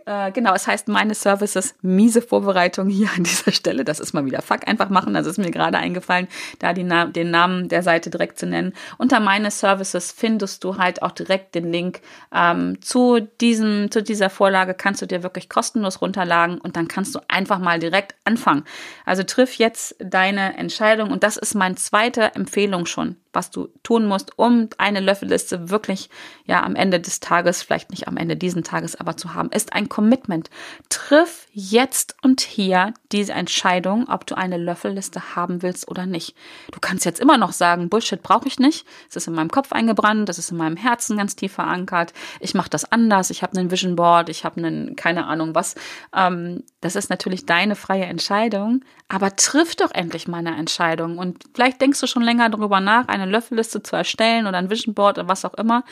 Äh, 0.05 0.31
genau, 0.31 0.53
es 0.53 0.67
heißt 0.67 0.87
meine 0.87 1.13
Services, 1.13 1.75
miese 1.81 2.21
Vorbereitung 2.21 2.87
hier 2.89 3.09
an 3.15 3.23
dieser 3.23 3.51
Stelle. 3.51 3.83
Das 3.85 3.99
ist 3.99 4.13
mal 4.13 4.25
wieder 4.25 4.41
Fuck 4.41 4.67
einfach 4.67 4.89
machen. 4.89 5.13
Das 5.13 5.27
ist 5.27 5.37
mir 5.37 5.51
gerade 5.51 5.77
eingefallen, 5.77 6.27
da 6.59 6.73
die, 6.73 6.87
den 7.13 7.31
Namen 7.31 7.69
der 7.69 7.83
Seite 7.83 8.09
direkt 8.09 8.39
zu 8.39 8.45
nennen. 8.45 8.73
Unter 8.97 9.19
meine 9.19 9.51
Services 9.51 10.11
findest 10.11 10.63
du 10.63 10.77
halt 10.77 11.01
auch 11.01 11.11
direkt 11.11 11.55
den 11.55 11.71
Link 11.71 12.01
ähm, 12.33 12.81
zu 12.81 13.19
diesem, 13.19 13.91
zu 13.91 14.01
dieser 14.01 14.29
Vorlage. 14.29 14.73
Kannst 14.73 15.01
du 15.01 15.05
dir 15.05 15.23
wirklich 15.23 15.49
kostenlos 15.49 16.01
runterladen 16.01 16.59
und 16.59 16.75
dann 16.75 16.87
kannst 16.87 17.13
du 17.15 17.19
einfach 17.27 17.59
mal 17.59 17.79
direkt 17.79 18.15
anfangen. 18.23 18.63
Also 19.05 19.23
triff 19.23 19.55
jetzt 19.55 19.95
deine 19.99 20.57
Entscheidung 20.57 21.11
und 21.11 21.23
das 21.23 21.37
ist 21.37 21.55
meine 21.55 21.75
zweite 21.75 22.35
Empfehlung 22.35 22.85
schon 22.85 23.17
was 23.33 23.51
du 23.51 23.69
tun 23.83 24.05
musst, 24.05 24.37
um 24.37 24.69
eine 24.77 24.99
Löffelliste 24.99 25.69
wirklich 25.69 26.09
ja 26.45 26.63
am 26.63 26.75
Ende 26.75 26.99
des 26.99 27.19
Tages, 27.19 27.63
vielleicht 27.63 27.91
nicht 27.91 28.07
am 28.07 28.17
Ende 28.17 28.35
diesen 28.35 28.63
Tages, 28.63 28.95
aber 28.95 29.17
zu 29.17 29.33
haben, 29.33 29.49
ist 29.49 29.73
ein 29.73 29.89
Commitment. 29.89 30.49
Triff 30.89 31.47
jetzt 31.53 32.15
und 32.21 32.41
hier 32.41 32.93
diese 33.11 33.33
Entscheidung, 33.33 34.07
ob 34.09 34.25
du 34.25 34.35
eine 34.35 34.57
Löffelliste 34.57 35.35
haben 35.35 35.61
willst 35.61 35.87
oder 35.87 36.05
nicht. 36.05 36.35
Du 36.71 36.79
kannst 36.79 37.05
jetzt 37.05 37.19
immer 37.19 37.37
noch 37.37 37.51
sagen, 37.51 37.89
Bullshit 37.89 38.21
brauche 38.21 38.47
ich 38.47 38.59
nicht. 38.59 38.85
Es 39.09 39.15
ist 39.15 39.27
in 39.27 39.33
meinem 39.33 39.51
Kopf 39.51 39.71
eingebrannt, 39.71 40.29
das 40.29 40.39
ist 40.39 40.51
in 40.51 40.57
meinem 40.57 40.77
Herzen 40.77 41.17
ganz 41.17 41.35
tief 41.35 41.53
verankert. 41.53 42.13
Ich 42.39 42.53
mache 42.53 42.69
das 42.69 42.91
anders. 42.91 43.29
Ich 43.29 43.43
habe 43.43 43.57
einen 43.57 43.71
Vision 43.71 43.95
Board, 43.95 44.29
ich 44.29 44.45
habe 44.45 44.57
einen 44.57 44.95
keine 44.95 45.25
Ahnung 45.25 45.55
was. 45.55 45.75
Ähm, 46.15 46.63
das 46.81 46.95
ist 46.95 47.09
natürlich 47.09 47.45
deine 47.45 47.75
freie 47.75 48.05
Entscheidung, 48.05 48.83
aber 49.07 49.35
triff 49.35 49.75
doch 49.75 49.91
endlich 49.93 50.27
mal 50.27 50.39
eine 50.39 50.57
Entscheidung. 50.57 51.17
Und 51.17 51.43
vielleicht 51.53 51.81
denkst 51.81 51.99
du 51.99 52.07
schon 52.07 52.23
länger 52.23 52.49
darüber 52.49 52.79
nach, 52.79 53.07
eine 53.21 53.31
Löffelliste 53.31 53.83
zu 53.83 53.95
erstellen 53.95 54.47
oder 54.47 54.57
ein 54.57 54.69
Vision 54.69 54.93
Board 54.93 55.17
oder 55.17 55.27
was 55.27 55.45
auch 55.45 55.53
immer. 55.55 55.83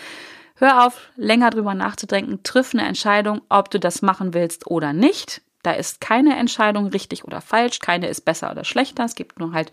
Hör 0.55 0.85
auf, 0.85 1.09
länger 1.15 1.51
drüber 1.51 1.73
nachzudenken. 1.73 2.43
Triff 2.43 2.73
eine 2.73 2.85
Entscheidung, 2.85 3.41
ob 3.49 3.69
du 3.69 3.79
das 3.79 4.01
machen 4.01 4.33
willst 4.33 4.67
oder 4.67 4.91
nicht. 4.91 5.41
Da 5.63 5.71
ist 5.71 6.01
keine 6.01 6.37
Entscheidung 6.37 6.87
richtig 6.87 7.25
oder 7.25 7.41
falsch, 7.41 7.79
keine 7.79 8.07
ist 8.07 8.21
besser 8.21 8.51
oder 8.51 8.63
schlechter. 8.63 9.03
Es 9.03 9.15
gibt 9.15 9.39
nur 9.39 9.51
halt 9.53 9.71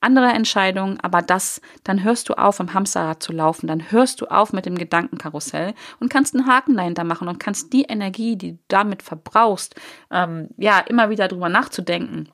andere 0.00 0.26
Entscheidungen, 0.26 1.00
aber 1.00 1.22
das, 1.22 1.60
dann 1.82 2.04
hörst 2.04 2.28
du 2.28 2.34
auf, 2.34 2.60
im 2.60 2.74
Hamsterrad 2.74 3.22
zu 3.22 3.32
laufen, 3.32 3.66
dann 3.66 3.90
hörst 3.90 4.20
du 4.20 4.26
auf 4.26 4.52
mit 4.52 4.66
dem 4.66 4.76
Gedankenkarussell 4.76 5.74
und 5.98 6.10
kannst 6.10 6.34
einen 6.34 6.46
Haken 6.46 6.76
dahinter 6.76 7.04
machen 7.04 7.26
und 7.26 7.40
kannst 7.40 7.72
die 7.72 7.84
Energie, 7.84 8.36
die 8.36 8.52
du 8.52 8.58
damit 8.68 9.02
verbrauchst, 9.02 9.74
ähm, 10.10 10.48
ja, 10.58 10.78
immer 10.80 11.10
wieder 11.10 11.26
drüber 11.26 11.48
nachzudenken, 11.48 12.28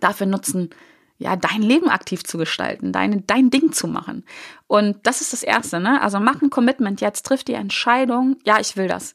dafür 0.00 0.26
nutzen, 0.26 0.70
ja, 1.18 1.36
dein 1.36 1.62
Leben 1.62 1.88
aktiv 1.90 2.22
zu 2.24 2.38
gestalten, 2.38 2.92
deine, 2.92 3.22
dein 3.22 3.50
Ding 3.50 3.72
zu 3.72 3.88
machen. 3.88 4.24
Und 4.66 4.98
das 5.06 5.20
ist 5.20 5.32
das 5.32 5.42
Erste, 5.42 5.80
ne? 5.80 6.00
Also 6.00 6.20
mach 6.20 6.40
ein 6.40 6.50
Commitment 6.50 7.00
jetzt, 7.00 7.26
triff 7.26 7.44
die 7.44 7.54
Entscheidung, 7.54 8.36
ja, 8.44 8.60
ich 8.60 8.76
will 8.76 8.86
das. 8.86 9.14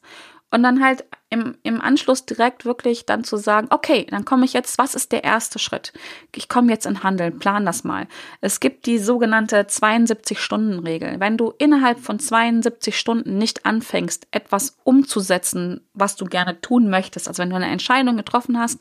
Und 0.50 0.62
dann 0.62 0.84
halt 0.84 1.04
im, 1.34 1.56
im 1.64 1.80
Anschluss 1.80 2.24
direkt 2.24 2.64
wirklich 2.64 3.06
dann 3.06 3.24
zu 3.24 3.36
sagen, 3.36 3.66
okay, 3.70 4.06
dann 4.08 4.24
komme 4.24 4.44
ich 4.44 4.52
jetzt, 4.52 4.78
was 4.78 4.94
ist 4.94 5.10
der 5.10 5.24
erste 5.24 5.58
Schritt? 5.58 5.92
Ich 6.34 6.48
komme 6.48 6.70
jetzt 6.70 6.86
in 6.86 7.02
Handeln, 7.02 7.38
plan 7.38 7.66
das 7.66 7.82
mal. 7.82 8.06
Es 8.40 8.60
gibt 8.60 8.86
die 8.86 8.98
sogenannte 8.98 9.60
72-Stunden-Regel. 9.62 11.18
Wenn 11.18 11.36
du 11.36 11.52
innerhalb 11.58 11.98
von 11.98 12.20
72 12.20 12.96
Stunden 12.96 13.36
nicht 13.36 13.66
anfängst, 13.66 14.28
etwas 14.30 14.78
umzusetzen, 14.84 15.80
was 15.92 16.14
du 16.14 16.24
gerne 16.26 16.60
tun 16.60 16.88
möchtest, 16.88 17.26
also 17.26 17.42
wenn 17.42 17.50
du 17.50 17.56
eine 17.56 17.66
Entscheidung 17.66 18.16
getroffen 18.16 18.58
hast 18.58 18.78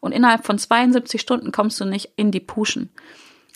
und 0.00 0.12
innerhalb 0.12 0.44
von 0.44 0.58
72 0.58 1.20
Stunden 1.20 1.52
kommst 1.52 1.80
du 1.80 1.86
nicht 1.86 2.10
in 2.16 2.30
die 2.30 2.40
Puschen, 2.40 2.90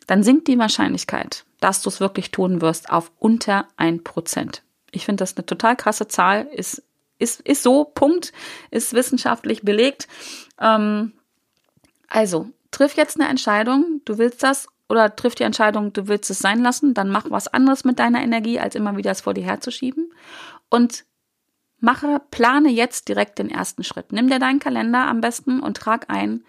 dann 0.07 0.23
sinkt 0.23 0.49
die 0.49 0.59
Wahrscheinlichkeit, 0.59 1.45
dass 1.61 1.83
du 1.83 1.91
es 1.91 2.01
wirklich 2.01 2.31
tun 2.31 2.63
wirst, 2.63 2.89
auf 2.89 3.13
unter 3.19 3.69
ein 3.77 4.03
Prozent. 4.03 4.63
Ich 4.91 5.05
finde 5.05 5.23
das 5.23 5.37
eine 5.37 5.45
total 5.45 5.77
krasse 5.77 6.09
Zahl, 6.09 6.49
ist 6.51 6.83
ist, 7.19 7.41
ist 7.43 7.63
so, 7.63 7.85
Punkt, 7.85 8.33
ist 8.71 8.93
wissenschaftlich 8.93 9.63
belegt. 9.63 10.09
Ähm, 10.61 11.13
also, 12.09 12.49
triff 12.71 12.97
jetzt 12.97 13.21
eine 13.21 13.29
Entscheidung, 13.29 14.01
du 14.05 14.19
willst 14.19 14.43
das 14.43 14.69
oder 14.89 15.15
triff 15.15 15.35
die 15.35 15.43
Entscheidung, 15.43 15.93
du 15.93 16.09
willst 16.09 16.31
es 16.31 16.39
sein 16.39 16.63
lassen, 16.63 16.95
dann 16.95 17.11
mach 17.11 17.31
was 17.31 17.49
anderes 17.49 17.85
mit 17.85 17.99
deiner 17.99 18.23
Energie, 18.23 18.59
als 18.59 18.75
immer 18.75 18.97
wieder 18.97 19.11
es 19.11 19.21
vor 19.21 19.35
dir 19.35 19.45
herzuschieben. 19.45 20.13
Und 20.71 21.05
mache, 21.79 22.21
plane 22.31 22.71
jetzt 22.71 23.09
direkt 23.09 23.39
den 23.39 23.51
ersten 23.51 23.85
Schritt. 23.85 24.13
Nimm 24.13 24.29
dir 24.29 24.39
deinen 24.39 24.61
Kalender 24.61 25.07
am 25.07 25.21
besten 25.21 25.61
und 25.61 25.77
trag 25.77 26.07
ein, 26.09 26.45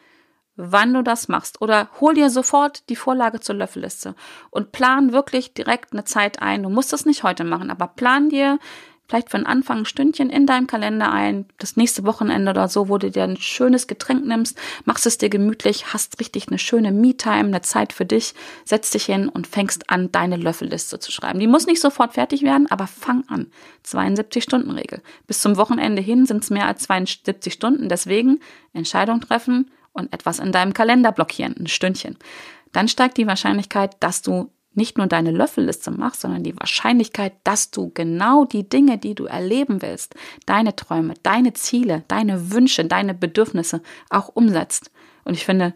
wann 0.55 0.93
du 0.93 1.03
das 1.03 1.27
machst. 1.27 1.61
Oder 1.61 1.89
hol 1.99 2.13
dir 2.13 2.29
sofort 2.29 2.89
die 2.89 2.95
Vorlage 2.95 3.39
zur 3.39 3.55
Löffelliste 3.55 4.15
und 4.51 4.71
plan 4.71 5.11
wirklich 5.11 5.53
direkt 5.53 5.93
eine 5.93 6.05
Zeit 6.05 6.41
ein. 6.41 6.63
Du 6.63 6.69
musst 6.69 6.93
es 6.93 7.05
nicht 7.05 7.23
heute 7.23 7.43
machen, 7.43 7.69
aber 7.69 7.87
plan 7.87 8.29
dir 8.29 8.59
vielleicht 9.09 9.31
für 9.31 9.37
den 9.37 9.47
Anfang 9.47 9.79
ein 9.79 9.85
Stündchen 9.85 10.29
in 10.29 10.45
deinem 10.45 10.67
Kalender 10.67 11.11
ein, 11.11 11.45
das 11.57 11.75
nächste 11.75 12.05
Wochenende 12.05 12.51
oder 12.51 12.67
so, 12.67 12.89
wo 12.89 12.99
du 12.99 13.09
dir 13.09 13.23
ein 13.23 13.37
schönes 13.37 13.87
Getränk 13.87 14.25
nimmst, 14.25 14.57
machst 14.85 15.07
es 15.07 15.17
dir 15.17 15.29
gemütlich, 15.29 15.91
hast 15.93 16.19
richtig 16.19 16.47
eine 16.47 16.59
schöne 16.59 16.91
Me-Time, 16.91 17.47
eine 17.47 17.61
Zeit 17.61 17.91
für 17.91 18.05
dich, 18.05 18.35
setzt 18.65 18.93
dich 18.93 19.05
hin 19.05 19.27
und 19.27 19.47
fängst 19.47 19.89
an, 19.89 20.11
deine 20.11 20.37
Löffelliste 20.37 20.99
zu 20.99 21.11
schreiben. 21.11 21.39
Die 21.39 21.47
muss 21.47 21.65
nicht 21.65 21.81
sofort 21.81 22.13
fertig 22.13 22.43
werden, 22.43 22.69
aber 22.69 22.85
fang 22.85 23.23
an. 23.27 23.47
72-Stunden-Regel. 23.85 25.01
Bis 25.25 25.41
zum 25.41 25.57
Wochenende 25.57 26.01
hin 26.01 26.27
sind 26.27 26.43
es 26.43 26.51
mehr 26.51 26.67
als 26.67 26.83
72 26.83 27.51
Stunden, 27.51 27.89
deswegen 27.89 28.39
Entscheidung 28.73 29.21
treffen 29.21 29.71
und 29.91 30.13
etwas 30.13 30.37
in 30.37 30.51
deinem 30.51 30.73
Kalender 30.73 31.11
blockieren, 31.11 31.55
ein 31.59 31.67
Stündchen. 31.67 32.17
Dann 32.71 32.87
steigt 32.87 33.17
die 33.17 33.25
Wahrscheinlichkeit, 33.25 33.97
dass 33.99 34.21
du 34.21 34.51
nicht 34.73 34.97
nur 34.97 35.07
deine 35.07 35.31
Löffelliste 35.31 35.91
machst, 35.91 36.21
sondern 36.21 36.43
die 36.43 36.57
Wahrscheinlichkeit, 36.57 37.33
dass 37.43 37.71
du 37.71 37.91
genau 37.93 38.45
die 38.45 38.67
Dinge, 38.67 38.97
die 38.97 39.15
du 39.15 39.25
erleben 39.25 39.81
willst, 39.81 40.15
deine 40.45 40.75
Träume, 40.75 41.15
deine 41.23 41.53
Ziele, 41.53 42.03
deine 42.07 42.51
Wünsche, 42.51 42.85
deine 42.85 43.13
Bedürfnisse 43.13 43.81
auch 44.09 44.29
umsetzt. 44.29 44.91
Und 45.25 45.33
ich 45.33 45.45
finde, 45.45 45.73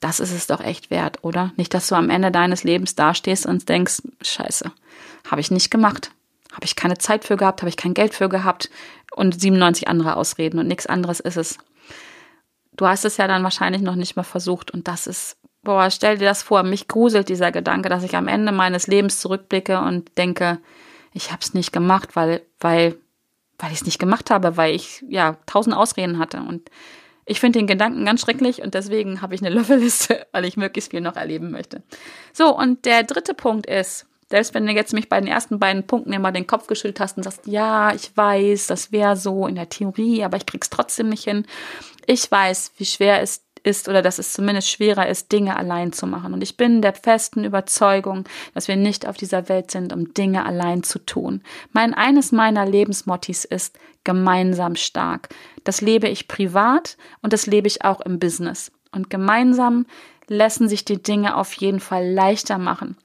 das 0.00 0.18
ist 0.18 0.32
es 0.32 0.46
doch 0.46 0.60
echt 0.60 0.90
wert, 0.90 1.22
oder? 1.22 1.52
Nicht, 1.56 1.74
dass 1.74 1.86
du 1.86 1.94
am 1.94 2.10
Ende 2.10 2.30
deines 2.30 2.64
Lebens 2.64 2.94
dastehst 2.94 3.46
und 3.46 3.68
denkst, 3.68 4.02
scheiße, 4.20 4.72
habe 5.30 5.40
ich 5.40 5.50
nicht 5.50 5.70
gemacht. 5.70 6.10
Habe 6.52 6.64
ich 6.64 6.76
keine 6.76 6.98
Zeit 6.98 7.24
für 7.24 7.36
gehabt, 7.36 7.62
habe 7.62 7.70
ich 7.70 7.76
kein 7.76 7.94
Geld 7.94 8.12
für 8.14 8.28
gehabt 8.28 8.68
und 9.14 9.40
97 9.40 9.88
andere 9.88 10.16
Ausreden 10.16 10.58
und 10.58 10.66
nichts 10.66 10.86
anderes 10.86 11.20
ist 11.20 11.36
es. 11.36 11.58
Du 12.74 12.86
hast 12.86 13.04
es 13.04 13.16
ja 13.16 13.26
dann 13.26 13.42
wahrscheinlich 13.42 13.82
noch 13.82 13.94
nicht 13.94 14.16
mal 14.16 14.22
versucht 14.22 14.70
und 14.70 14.88
das 14.88 15.06
ist 15.06 15.36
boah, 15.62 15.90
stell 15.90 16.18
dir 16.18 16.26
das 16.26 16.42
vor, 16.42 16.62
mich 16.62 16.88
gruselt 16.88 17.28
dieser 17.28 17.52
Gedanke, 17.52 17.88
dass 17.88 18.04
ich 18.04 18.16
am 18.16 18.28
Ende 18.28 18.52
meines 18.52 18.86
Lebens 18.86 19.20
zurückblicke 19.20 19.80
und 19.80 20.16
denke, 20.18 20.58
ich 21.12 21.30
habe 21.30 21.40
es 21.40 21.54
nicht 21.54 21.72
gemacht, 21.72 22.16
weil, 22.16 22.42
weil, 22.60 22.96
weil 23.58 23.70
ich 23.70 23.78
es 23.78 23.86
nicht 23.86 23.98
gemacht 23.98 24.30
habe, 24.30 24.56
weil 24.56 24.74
ich 24.74 25.04
ja 25.08 25.36
tausend 25.46 25.76
Ausreden 25.76 26.18
hatte. 26.18 26.38
Und 26.38 26.70
ich 27.24 27.38
finde 27.38 27.60
den 27.60 27.66
Gedanken 27.66 28.04
ganz 28.04 28.22
schrecklich 28.22 28.62
und 28.62 28.74
deswegen 28.74 29.22
habe 29.22 29.34
ich 29.34 29.42
eine 29.42 29.50
Löffelliste, 29.54 30.26
weil 30.32 30.44
ich 30.44 30.56
möglichst 30.56 30.90
viel 30.90 31.00
noch 31.00 31.16
erleben 31.16 31.50
möchte. 31.50 31.82
So, 32.32 32.56
und 32.56 32.84
der 32.84 33.04
dritte 33.04 33.34
Punkt 33.34 33.66
ist, 33.66 34.06
selbst 34.30 34.54
wenn 34.54 34.66
du 34.66 34.72
jetzt 34.72 34.94
mich 34.94 35.10
bei 35.10 35.20
den 35.20 35.28
ersten 35.28 35.58
beiden 35.58 35.86
Punkten 35.86 36.12
immer 36.14 36.32
den 36.32 36.46
Kopf 36.46 36.66
geschüttelt 36.66 37.00
hast 37.00 37.18
und 37.18 37.22
sagst, 37.22 37.46
ja, 37.46 37.94
ich 37.94 38.16
weiß, 38.16 38.66
das 38.66 38.90
wäre 38.90 39.14
so 39.14 39.46
in 39.46 39.56
der 39.56 39.68
Theorie, 39.68 40.24
aber 40.24 40.38
ich 40.38 40.46
krieg's 40.46 40.70
trotzdem 40.70 41.10
nicht 41.10 41.24
hin. 41.24 41.44
Ich 42.06 42.30
weiß, 42.30 42.72
wie 42.78 42.86
schwer 42.86 43.20
es 43.20 43.41
ist 43.62 43.88
oder 43.88 44.02
dass 44.02 44.18
es 44.18 44.32
zumindest 44.32 44.68
schwerer 44.68 45.08
ist, 45.08 45.32
Dinge 45.32 45.56
allein 45.56 45.92
zu 45.92 46.06
machen. 46.06 46.32
Und 46.32 46.42
ich 46.42 46.56
bin 46.56 46.82
der 46.82 46.94
festen 46.94 47.44
Überzeugung, 47.44 48.24
dass 48.54 48.68
wir 48.68 48.76
nicht 48.76 49.06
auf 49.06 49.16
dieser 49.16 49.48
Welt 49.48 49.70
sind, 49.70 49.92
um 49.92 50.14
Dinge 50.14 50.44
allein 50.44 50.82
zu 50.82 50.98
tun. 50.98 51.42
Mein 51.72 51.94
eines 51.94 52.32
meiner 52.32 52.66
Lebensmottis 52.66 53.44
ist 53.44 53.78
gemeinsam 54.04 54.76
stark. 54.76 55.28
Das 55.64 55.80
lebe 55.80 56.08
ich 56.08 56.28
privat 56.28 56.96
und 57.20 57.32
das 57.32 57.46
lebe 57.46 57.68
ich 57.68 57.84
auch 57.84 58.00
im 58.00 58.18
Business. 58.18 58.72
Und 58.90 59.10
gemeinsam 59.10 59.86
lassen 60.28 60.68
sich 60.68 60.84
die 60.84 61.02
Dinge 61.02 61.36
auf 61.36 61.52
jeden 61.54 61.80
Fall 61.80 62.10
leichter 62.10 62.58
machen. 62.58 62.96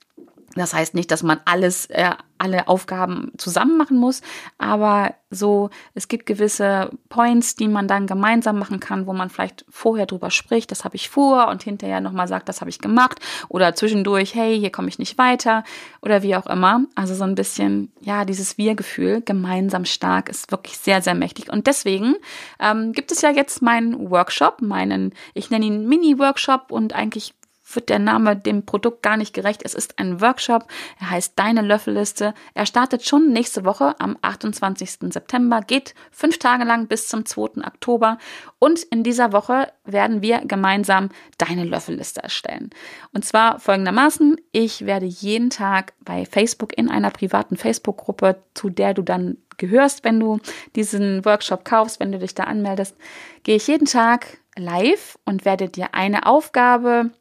Das 0.58 0.74
heißt 0.74 0.94
nicht, 0.94 1.12
dass 1.12 1.24
man 1.24 1.40
alles, 1.46 1.86
äh, 1.88 2.12
alle 2.38 2.68
Aufgaben 2.68 3.32
zusammen 3.38 3.78
machen 3.78 3.98
muss, 3.98 4.22
aber 4.58 5.16
so, 5.30 5.70
es 5.94 6.08
gibt 6.08 6.26
gewisse 6.26 6.92
Points, 7.10 7.56
die 7.56 7.68
man 7.68 7.88
dann 7.88 8.08
gemeinsam 8.08 8.60
machen 8.60 8.80
kann, 8.80 9.08
wo 9.08 9.14
man 9.14 9.30
vielleicht 9.30 9.66
vorher 9.70 10.06
drüber 10.06 10.32
spricht, 10.32 10.72
das 10.72 10.86
habe 10.86 10.96
ich 10.96 11.10
vor 11.10 11.48
und 11.50 11.64
hinterher 11.64 12.00
nochmal 12.00 12.28
sagt, 12.28 12.48
das 12.48 12.62
habe 12.62 12.70
ich 12.70 12.80
gemacht 12.80 13.20
oder 13.50 13.76
zwischendurch, 13.76 14.36
hey, 14.36 14.58
hier 14.58 14.72
komme 14.72 14.88
ich 14.88 15.00
nicht 15.00 15.18
weiter 15.18 15.64
oder 16.02 16.24
wie 16.24 16.36
auch 16.36 16.46
immer. 16.46 16.86
Also 16.96 17.14
so 17.16 17.24
ein 17.24 17.36
bisschen, 17.36 17.92
ja, 18.02 18.24
dieses 18.24 18.58
Wir-Gefühl, 18.58 19.22
gemeinsam 19.22 19.86
stark, 19.86 20.30
ist 20.30 20.52
wirklich 20.52 20.78
sehr, 20.78 21.02
sehr 21.02 21.16
mächtig. 21.16 21.52
Und 21.52 21.68
deswegen 21.68 22.16
ähm, 22.60 22.94
gibt 22.94 23.12
es 23.12 23.22
ja 23.22 23.32
jetzt 23.32 23.62
meinen 23.62 24.10
Workshop, 24.10 24.62
meinen, 24.62 25.14
ich 25.34 25.50
nenne 25.50 25.66
ihn 25.66 25.88
Mini-Workshop 25.88 26.72
und 26.72 26.94
eigentlich 26.94 27.34
wird 27.74 27.90
der 27.90 28.00
Name 28.00 28.36
dem 28.36 28.66
Produkt 28.66 29.04
gar 29.04 29.18
nicht 29.18 29.34
gerecht. 29.34 29.62
Es 29.64 29.74
ist 29.74 30.00
ein 30.00 30.22
Workshop. 30.22 30.68
Er 31.00 31.10
heißt 31.10 31.34
Deine 31.38 31.62
Löffelliste. 31.62 32.34
Er 32.54 32.66
startet 32.66 33.06
schon 33.06 33.32
nächste 33.32 33.66
Woche 33.66 33.96
am 34.00 34.18
28. 34.22 35.12
September, 35.12 35.62
geht 35.62 35.94
fünf 36.12 36.40
Tage 36.40 36.64
lang 36.64 36.88
bis 36.88 37.08
zum 37.08 37.26
2. 37.26 37.66
Oktober. 37.66 38.18
Und 38.60 38.84
in 38.84 39.04
dieser 39.04 39.34
Woche 39.34 39.72
werden 39.86 40.22
wir 40.22 40.40
gemeinsam 40.46 41.10
Deine 41.38 41.66
Löffelliste 41.66 42.24
erstellen. 42.24 42.70
Und 43.14 43.26
zwar 43.26 43.60
folgendermaßen. 43.60 44.38
Ich 44.52 44.86
werde 44.86 45.06
jeden 45.06 45.50
Tag 45.50 45.94
bei 46.00 46.26
Facebook 46.26 46.78
in 46.78 46.90
einer 46.90 47.12
privaten 47.12 47.58
Facebook-Gruppe, 47.58 48.42
zu 48.54 48.70
der 48.70 48.94
du 48.94 49.02
dann 49.02 49.38
gehörst, 49.58 50.04
wenn 50.04 50.20
du 50.20 50.40
diesen 50.76 51.26
Workshop 51.26 51.66
kaufst, 51.66 52.00
wenn 52.00 52.12
du 52.12 52.20
dich 52.20 52.36
da 52.36 52.44
anmeldest, 52.44 52.96
gehe 53.44 53.56
ich 53.56 53.68
jeden 53.68 53.86
Tag 53.86 54.38
live 54.56 55.18
und 55.26 55.46
werde 55.46 55.70
dir 55.70 55.94
eine 55.94 56.26
Aufgabe 56.26 57.12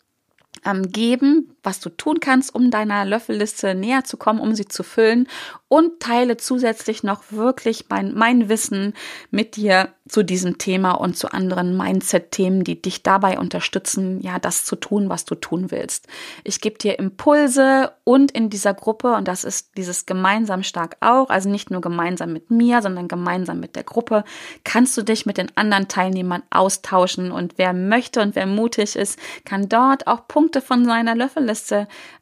ähm, 0.67 0.91
geben, 0.91 1.56
was 1.67 1.81
du 1.81 1.91
tun 1.91 2.21
kannst, 2.21 2.55
um 2.55 2.71
deiner 2.71 3.05
Löffelliste 3.05 3.75
näher 3.75 4.05
zu 4.05 4.17
kommen, 4.17 4.41
um 4.41 4.55
sie 4.55 4.67
zu 4.67 4.83
füllen 4.83 5.29
und 5.69 6.01
teile 6.01 6.37
zusätzlich 6.37 7.03
noch 7.03 7.25
wirklich 7.31 7.87
mein, 7.89 8.15
mein 8.15 8.49
Wissen 8.49 8.95
mit 9.31 9.57
dir 9.57 9.89
zu 10.09 10.23
diesem 10.23 10.59
Thema 10.59 10.93
und 10.93 11.17
zu 11.17 11.33
anderen 11.33 11.77
Mindset-Themen, 11.77 12.63
die 12.63 12.81
dich 12.81 13.03
dabei 13.03 13.39
unterstützen, 13.39 14.21
ja, 14.21 14.39
das 14.39 14.65
zu 14.65 14.77
tun, 14.77 15.09
was 15.09 15.25
du 15.25 15.35
tun 15.35 15.73
willst. 15.73 16.07
Ich 16.45 16.61
gebe 16.61 16.79
dir 16.79 16.99
Impulse 17.01 17.93
und 18.05 18.31
in 18.31 18.49
dieser 18.49 18.73
Gruppe, 18.73 19.15
und 19.15 19.27
das 19.27 19.43
ist 19.43 19.77
dieses 19.77 20.07
gemeinsam 20.07 20.63
stark 20.63 20.97
auch, 21.01 21.29
also 21.29 21.49
nicht 21.49 21.73
nur 21.73 21.81
gemeinsam 21.81 22.33
mit 22.33 22.51
mir, 22.51 22.83
sondern 22.83 23.09
gemeinsam 23.09 23.59
mit 23.59 23.75
der 23.75 23.83
Gruppe, 23.83 24.23
kannst 24.63 24.97
du 24.97 25.03
dich 25.03 25.27
mit 25.27 25.39
den 25.39 25.51
anderen 25.57 25.89
Teilnehmern 25.89 26.45
austauschen 26.51 27.33
und 27.33 27.55
wer 27.57 27.73
möchte 27.73 28.21
und 28.21 28.37
wer 28.37 28.47
mutig 28.47 28.95
ist, 28.95 29.19
kann 29.45 29.69
dort 29.69 30.07
auch 30.07 30.29
Punkte 30.29 30.61
von 30.61 30.85
seiner 30.85 31.17
Löffelliste 31.17 31.56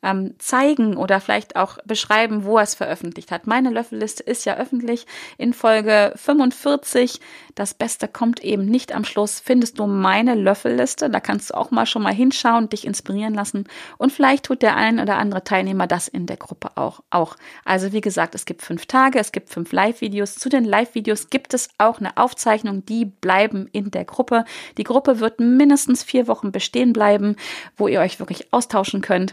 ähm, 0.02 0.34
zeigen 0.38 0.96
oder 0.96 1.20
vielleicht 1.20 1.56
auch 1.56 1.78
beschreiben, 1.84 2.44
wo 2.44 2.58
er 2.58 2.64
es 2.64 2.74
veröffentlicht 2.74 3.30
hat. 3.30 3.46
Meine 3.46 3.70
Löffelliste 3.70 4.22
ist 4.22 4.44
ja 4.44 4.56
öffentlich 4.56 5.06
in 5.38 5.52
Folge 5.52 6.12
45. 6.16 7.20
Das 7.54 7.74
Beste 7.74 8.08
kommt 8.08 8.42
eben 8.42 8.64
nicht 8.64 8.94
am 8.94 9.04
Schluss. 9.04 9.40
Findest 9.40 9.78
du 9.78 9.86
meine 9.86 10.34
Löffelliste? 10.34 11.08
Da 11.08 11.20
kannst 11.20 11.50
du 11.50 11.54
auch 11.54 11.70
mal 11.70 11.86
schon 11.86 12.02
mal 12.02 12.12
hinschauen, 12.12 12.68
dich 12.68 12.86
inspirieren 12.86 13.34
lassen. 13.34 13.64
Und 13.96 14.12
vielleicht 14.12 14.44
tut 14.44 14.62
der 14.62 14.76
ein 14.76 14.98
oder 14.98 15.16
andere 15.16 15.44
Teilnehmer 15.44 15.86
das 15.86 16.08
in 16.08 16.26
der 16.26 16.36
Gruppe 16.36 16.76
auch. 16.76 17.00
auch. 17.10 17.36
Also 17.64 17.92
wie 17.92 18.00
gesagt, 18.00 18.34
es 18.34 18.44
gibt 18.44 18.62
fünf 18.62 18.86
Tage, 18.86 19.18
es 19.18 19.32
gibt 19.32 19.50
fünf 19.50 19.72
Live-Videos. 19.72 20.34
Zu 20.34 20.48
den 20.48 20.64
Live-Videos 20.64 21.30
gibt 21.30 21.54
es 21.54 21.68
auch 21.78 22.00
eine 22.00 22.16
Aufzeichnung, 22.16 22.84
die 22.84 23.04
bleiben 23.04 23.68
in 23.72 23.90
der 23.90 24.04
Gruppe. 24.04 24.44
Die 24.76 24.84
Gruppe 24.84 25.20
wird 25.20 25.40
mindestens 25.40 26.02
vier 26.02 26.26
Wochen 26.26 26.52
bestehen 26.52 26.92
bleiben, 26.92 27.36
wo 27.76 27.88
ihr 27.88 28.00
euch 28.00 28.18
wirklich 28.18 28.52
austauschen 28.52 29.00
könnt. 29.00 29.23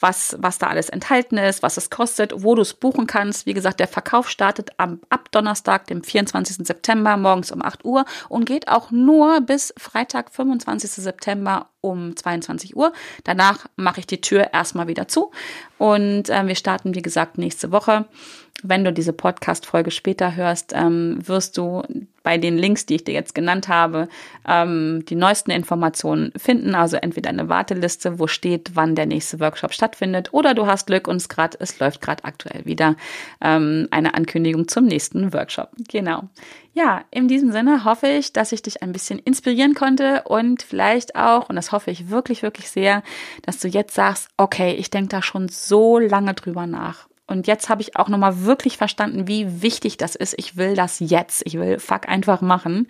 was, 0.00 0.36
was 0.40 0.58
da 0.58 0.66
alles 0.66 0.88
enthalten 0.88 1.38
ist, 1.38 1.62
was 1.62 1.76
es 1.76 1.88
kostet, 1.90 2.42
wo 2.42 2.54
du 2.54 2.62
es 2.62 2.74
buchen 2.74 3.06
kannst. 3.06 3.46
Wie 3.46 3.54
gesagt, 3.54 3.80
der 3.80 3.88
Verkauf 3.88 4.28
startet 4.28 4.70
am, 4.76 5.00
ab 5.08 5.30
Donnerstag, 5.32 5.86
dem 5.86 6.02
24. 6.02 6.66
September, 6.66 7.16
morgens 7.16 7.50
um 7.50 7.62
8 7.62 7.84
Uhr 7.84 8.04
und 8.28 8.44
geht 8.44 8.68
auch 8.68 8.90
nur 8.90 9.40
bis 9.40 9.72
Freitag, 9.78 10.30
25. 10.30 10.90
September 10.90 11.70
um 11.80 12.14
22 12.16 12.76
Uhr. 12.76 12.92
Danach 13.24 13.66
mache 13.76 14.00
ich 14.00 14.06
die 14.06 14.20
Tür 14.20 14.52
erstmal 14.52 14.88
wieder 14.88 15.08
zu 15.08 15.30
und 15.78 16.28
äh, 16.28 16.46
wir 16.46 16.56
starten, 16.56 16.94
wie 16.94 17.02
gesagt, 17.02 17.38
nächste 17.38 17.72
Woche. 17.72 18.06
Wenn 18.62 18.84
du 18.84 18.92
diese 18.92 19.12
Podcast-Folge 19.12 19.90
später 19.90 20.34
hörst, 20.34 20.72
ähm, 20.74 21.18
wirst 21.26 21.58
du 21.58 21.82
bei 22.26 22.38
den 22.38 22.58
Links, 22.58 22.86
die 22.86 22.96
ich 22.96 23.04
dir 23.04 23.14
jetzt 23.14 23.36
genannt 23.36 23.68
habe, 23.68 24.08
ähm, 24.48 25.04
die 25.08 25.14
neuesten 25.14 25.52
Informationen 25.52 26.32
finden. 26.36 26.74
Also 26.74 26.96
entweder 26.96 27.30
eine 27.30 27.48
Warteliste, 27.48 28.18
wo 28.18 28.26
steht, 28.26 28.72
wann 28.74 28.96
der 28.96 29.06
nächste 29.06 29.38
Workshop 29.38 29.72
stattfindet, 29.72 30.32
oder 30.32 30.52
du 30.52 30.66
hast 30.66 30.88
Glück 30.88 31.06
und 31.06 31.18
es, 31.18 31.28
grad, 31.28 31.56
es 31.60 31.78
läuft 31.78 32.00
gerade 32.00 32.24
aktuell 32.24 32.64
wieder 32.64 32.96
ähm, 33.40 33.86
eine 33.92 34.14
Ankündigung 34.14 34.66
zum 34.66 34.86
nächsten 34.86 35.32
Workshop. 35.32 35.70
Genau. 35.88 36.24
Ja, 36.74 37.04
in 37.12 37.28
diesem 37.28 37.52
Sinne 37.52 37.84
hoffe 37.84 38.08
ich, 38.08 38.32
dass 38.32 38.50
ich 38.50 38.60
dich 38.60 38.82
ein 38.82 38.90
bisschen 38.90 39.20
inspirieren 39.20 39.74
konnte 39.74 40.22
und 40.24 40.64
vielleicht 40.64 41.14
auch, 41.14 41.48
und 41.48 41.54
das 41.54 41.70
hoffe 41.70 41.92
ich 41.92 42.10
wirklich, 42.10 42.42
wirklich 42.42 42.68
sehr, 42.68 43.04
dass 43.42 43.60
du 43.60 43.68
jetzt 43.68 43.94
sagst, 43.94 44.30
okay, 44.36 44.72
ich 44.72 44.90
denke 44.90 45.10
da 45.10 45.22
schon 45.22 45.46
so 45.48 46.00
lange 46.00 46.34
drüber 46.34 46.66
nach 46.66 47.06
und 47.26 47.46
jetzt 47.46 47.68
habe 47.68 47.82
ich 47.82 47.96
auch 47.96 48.08
nochmal 48.08 48.44
wirklich 48.44 48.76
verstanden, 48.76 49.26
wie 49.26 49.62
wichtig 49.62 49.96
das 49.96 50.14
ist. 50.14 50.34
Ich 50.38 50.56
will 50.56 50.74
das 50.74 51.00
jetzt. 51.00 51.42
Ich 51.44 51.54
will 51.54 51.78
fuck 51.78 52.08
einfach 52.08 52.40
machen. 52.40 52.88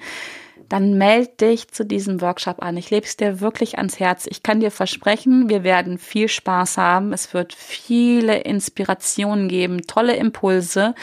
Dann 0.68 0.98
meld 0.98 1.40
dich 1.40 1.68
zu 1.68 1.86
diesem 1.86 2.20
Workshop 2.20 2.62
an. 2.62 2.76
Ich 2.76 2.90
lebe 2.90 3.06
es 3.06 3.16
dir 3.16 3.40
wirklich 3.40 3.78
ans 3.78 4.00
Herz. 4.00 4.26
Ich 4.28 4.42
kann 4.42 4.60
dir 4.60 4.70
versprechen, 4.70 5.48
wir 5.48 5.64
werden 5.64 5.98
viel 5.98 6.28
Spaß 6.28 6.76
haben. 6.76 7.12
Es 7.12 7.32
wird 7.32 7.54
viele 7.54 8.40
Inspirationen 8.40 9.48
geben, 9.48 9.86
tolle 9.86 10.16
Impulse. 10.16 10.94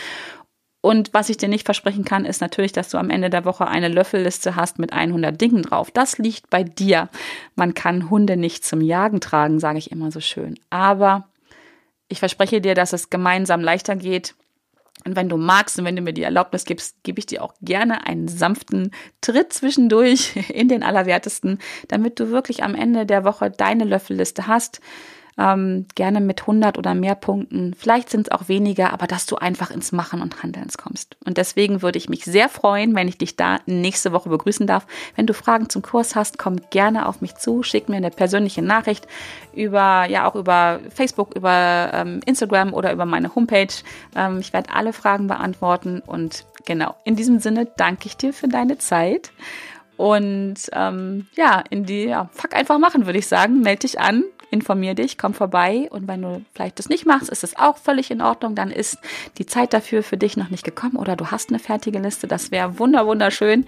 Und 0.82 1.13
was 1.13 1.30
ich 1.30 1.38
dir 1.38 1.48
nicht 1.48 1.63
versprechen 1.63 2.04
kann, 2.04 2.26
ist 2.26 2.41
natürlich, 2.41 2.74
dass 2.74 2.89
du 2.89 2.98
am 2.98 3.10
Ende 3.10 3.30
der 3.30 3.46
Woche 3.46 3.67
eine 3.67 3.88
Löffelliste 3.88 4.58
hast 4.58 4.80
mit 4.80 4.91
100 4.91 5.39
Dingen 5.39 5.63
drauf. 5.63 5.89
Das 5.91 6.17
liegt 6.17 6.50
bei 6.50 6.63
dir. 6.63 7.08
Man 7.56 7.74
kann 7.74 8.10
Hunde 8.10 8.36
nicht 8.36 8.65
zum 8.65 8.82
Jagen 8.82 9.22
tragen, 9.22 9.60
sage 9.60 9.78
ich 9.78 9.91
immer 9.91 10.12
so 10.12 10.19
schön. 10.19 10.60
Aber 10.69 11.30
ich 12.08 12.20
verspreche 12.20 12.62
dir, 12.62 12.76
dass 12.76 12.94
es 12.94 13.10
gemeinsam 13.10 13.62
leichter 13.62 13.96
geht. 13.96 14.36
Und 15.06 15.16
wenn 15.16 15.28
du 15.28 15.38
magst 15.38 15.78
und 15.80 15.86
wenn 15.86 15.96
du 15.96 16.02
mir 16.02 16.13
die 16.13 16.24
Erlaubnis 16.24 16.66
gibst, 16.66 17.04
gebe 17.04 17.20
ich 17.20 17.26
dir 17.26 17.44
auch 17.44 17.54
gerne 17.62 18.06
einen 18.06 18.28
sanften 18.28 18.92
Tritt 19.22 19.52
zwischendurch 19.52 20.36
in 20.50 20.70
den 20.70 20.84
Allerwertesten, 20.84 21.60
damit 21.88 22.20
du 22.20 22.30
wirklich 22.30 22.63
am 22.63 22.76
Ende 22.76 23.06
der 23.06 23.24
Woche 23.24 23.50
deine 23.50 23.84
Löffelliste 23.84 24.48
hast 24.48 24.80
ähm, 25.38 25.86
gerne 25.96 26.22
mit 26.22 26.41
100 26.41 26.78
oder 26.78 26.93
mehr 26.93 27.15
Punkten. 27.15 27.74
Vielleicht 27.78 28.10
sind 28.10 28.28
es 28.28 28.32
auch 28.32 28.48
weniger, 28.48 28.93
aber 28.93 29.08
dass 29.08 29.26
du 29.26 29.36
einfach 29.36 29.72
ins 29.72 29.91
Machen 29.91 30.22
und 30.22 30.43
Handelns 30.43 30.78
kommst. 30.78 31.17
Und 31.26 31.38
deswegen 31.38 31.82
würde 31.82 31.98
ich 31.98 32.10
mich 32.10 32.26
sehr 32.26 32.50
freuen, 32.50 32.96
wenn 32.96 33.08
ich 33.08 33.17
dich 33.17 33.36
da 33.36 33.60
nächste 33.65 34.12
Woche 34.12 34.30
begrüßen 34.30 34.67
darf. 34.67 34.86
Wenn 35.15 35.28
du 35.28 35.34
Fragen 35.34 35.69
zum 35.69 35.82
Kurs 35.82 36.15
hast, 36.15 36.38
komm 36.38 36.58
gerne 36.69 37.08
auf 37.08 37.22
mich 37.22 37.36
zu, 37.36 37.63
schick 37.63 37.89
mir 37.89 37.98
eine 37.98 38.12
persönliche 38.12 38.62
Nachricht 38.62 39.08
über, 39.54 40.06
ja 40.06 40.28
auch 40.28 40.36
über 40.36 40.80
Facebook, 40.89 41.36
über 41.36 41.91
ähm, 41.93 42.22
Instagram 42.26 42.74
oder 42.74 42.93
über 42.93 43.06
meine 43.06 43.34
Homepage. 43.36 43.74
Ähm, 44.15 44.39
ich 44.39 44.54
werde 44.54 44.74
alle 44.74 44.93
Fragen 44.93 45.28
beantworten 45.28 46.02
und 46.06 46.46
genau, 46.65 46.96
in 47.04 47.15
diesem 47.15 47.39
Sinne 47.39 47.67
danke 47.78 48.08
ich 48.08 48.17
dir 48.17 48.34
für 48.34 48.48
deine 48.48 48.78
Zeit. 48.78 49.32
Und 49.96 50.56
ähm, 50.74 51.28
ja, 51.36 51.63
in 51.69 51.86
die, 51.86 52.06
ja, 52.06 52.30
fuck 52.34 52.56
einfach 52.56 52.80
machen, 52.80 53.06
würde 53.06 53.19
ich 53.19 53.28
sagen. 53.28 53.62
Meld 53.62 53.84
dich 53.84 54.00
an, 54.00 54.24
informier 54.54 54.94
dich, 54.94 55.18
komm 55.18 55.34
vorbei 55.34 55.89
und 55.89 56.08
wenn 56.08 56.22
du 56.22 56.46
vielleicht 56.54 56.80
das 56.80 56.88
nicht 56.88 57.06
machst, 57.06 57.30
ist 57.30 57.44
es 57.44 57.58
auch 57.58 57.78
völlig 57.78 58.12
in 58.12 58.22
Ordnung, 58.22 58.56
dann 58.56 58.70
ist 58.70 59.00
die 59.38 59.46
Zeit 59.46 59.74
dafür 59.74 60.04
für 60.04 60.16
dich 60.16 60.38
noch 60.38 60.50
nicht 60.50 60.63
gekommen 60.63 60.96
oder 60.96 61.16
du 61.16 61.32
hast 61.32 61.50
eine 61.50 61.60
fertige 61.60 62.00
Liste, 62.00 62.28
das 62.28 62.52
wäre 62.52 62.80
wunder 62.80 63.06
wunderschön 63.08 63.66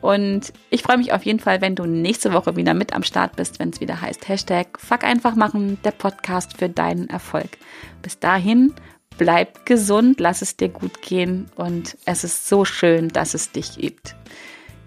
und 0.00 0.52
ich 0.70 0.82
freue 0.82 0.96
mich 0.96 1.12
auf 1.12 1.24
jeden 1.24 1.40
Fall, 1.40 1.60
wenn 1.60 1.74
du 1.74 1.84
nächste 1.84 2.32
Woche 2.32 2.56
wieder 2.56 2.72
mit 2.72 2.94
am 2.94 3.02
Start 3.02 3.36
bist, 3.36 3.58
wenn 3.58 3.70
es 3.70 3.80
wieder 3.80 4.00
heißt 4.00 4.28
Hashtag 4.28 4.78
Fuck 4.78 5.04
einfach 5.04 5.34
machen, 5.34 5.78
der 5.84 5.90
Podcast 5.90 6.56
für 6.56 6.68
deinen 6.68 7.10
Erfolg. 7.10 7.58
Bis 8.00 8.18
dahin, 8.20 8.72
bleib 9.18 9.66
gesund, 9.66 10.20
lass 10.20 10.40
es 10.40 10.56
dir 10.56 10.68
gut 10.68 11.02
gehen 11.02 11.50
und 11.56 11.98
es 12.04 12.22
ist 12.22 12.48
so 12.48 12.64
schön, 12.64 13.08
dass 13.08 13.34
es 13.34 13.50
dich 13.50 13.76
gibt. 13.76 14.14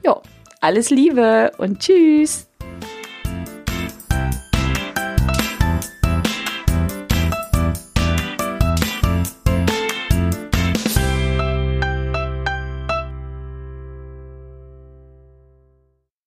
Jo, 0.06 0.22
alles 0.62 0.90
Liebe 0.90 1.52
und 1.58 1.80
tschüss! 1.80 2.48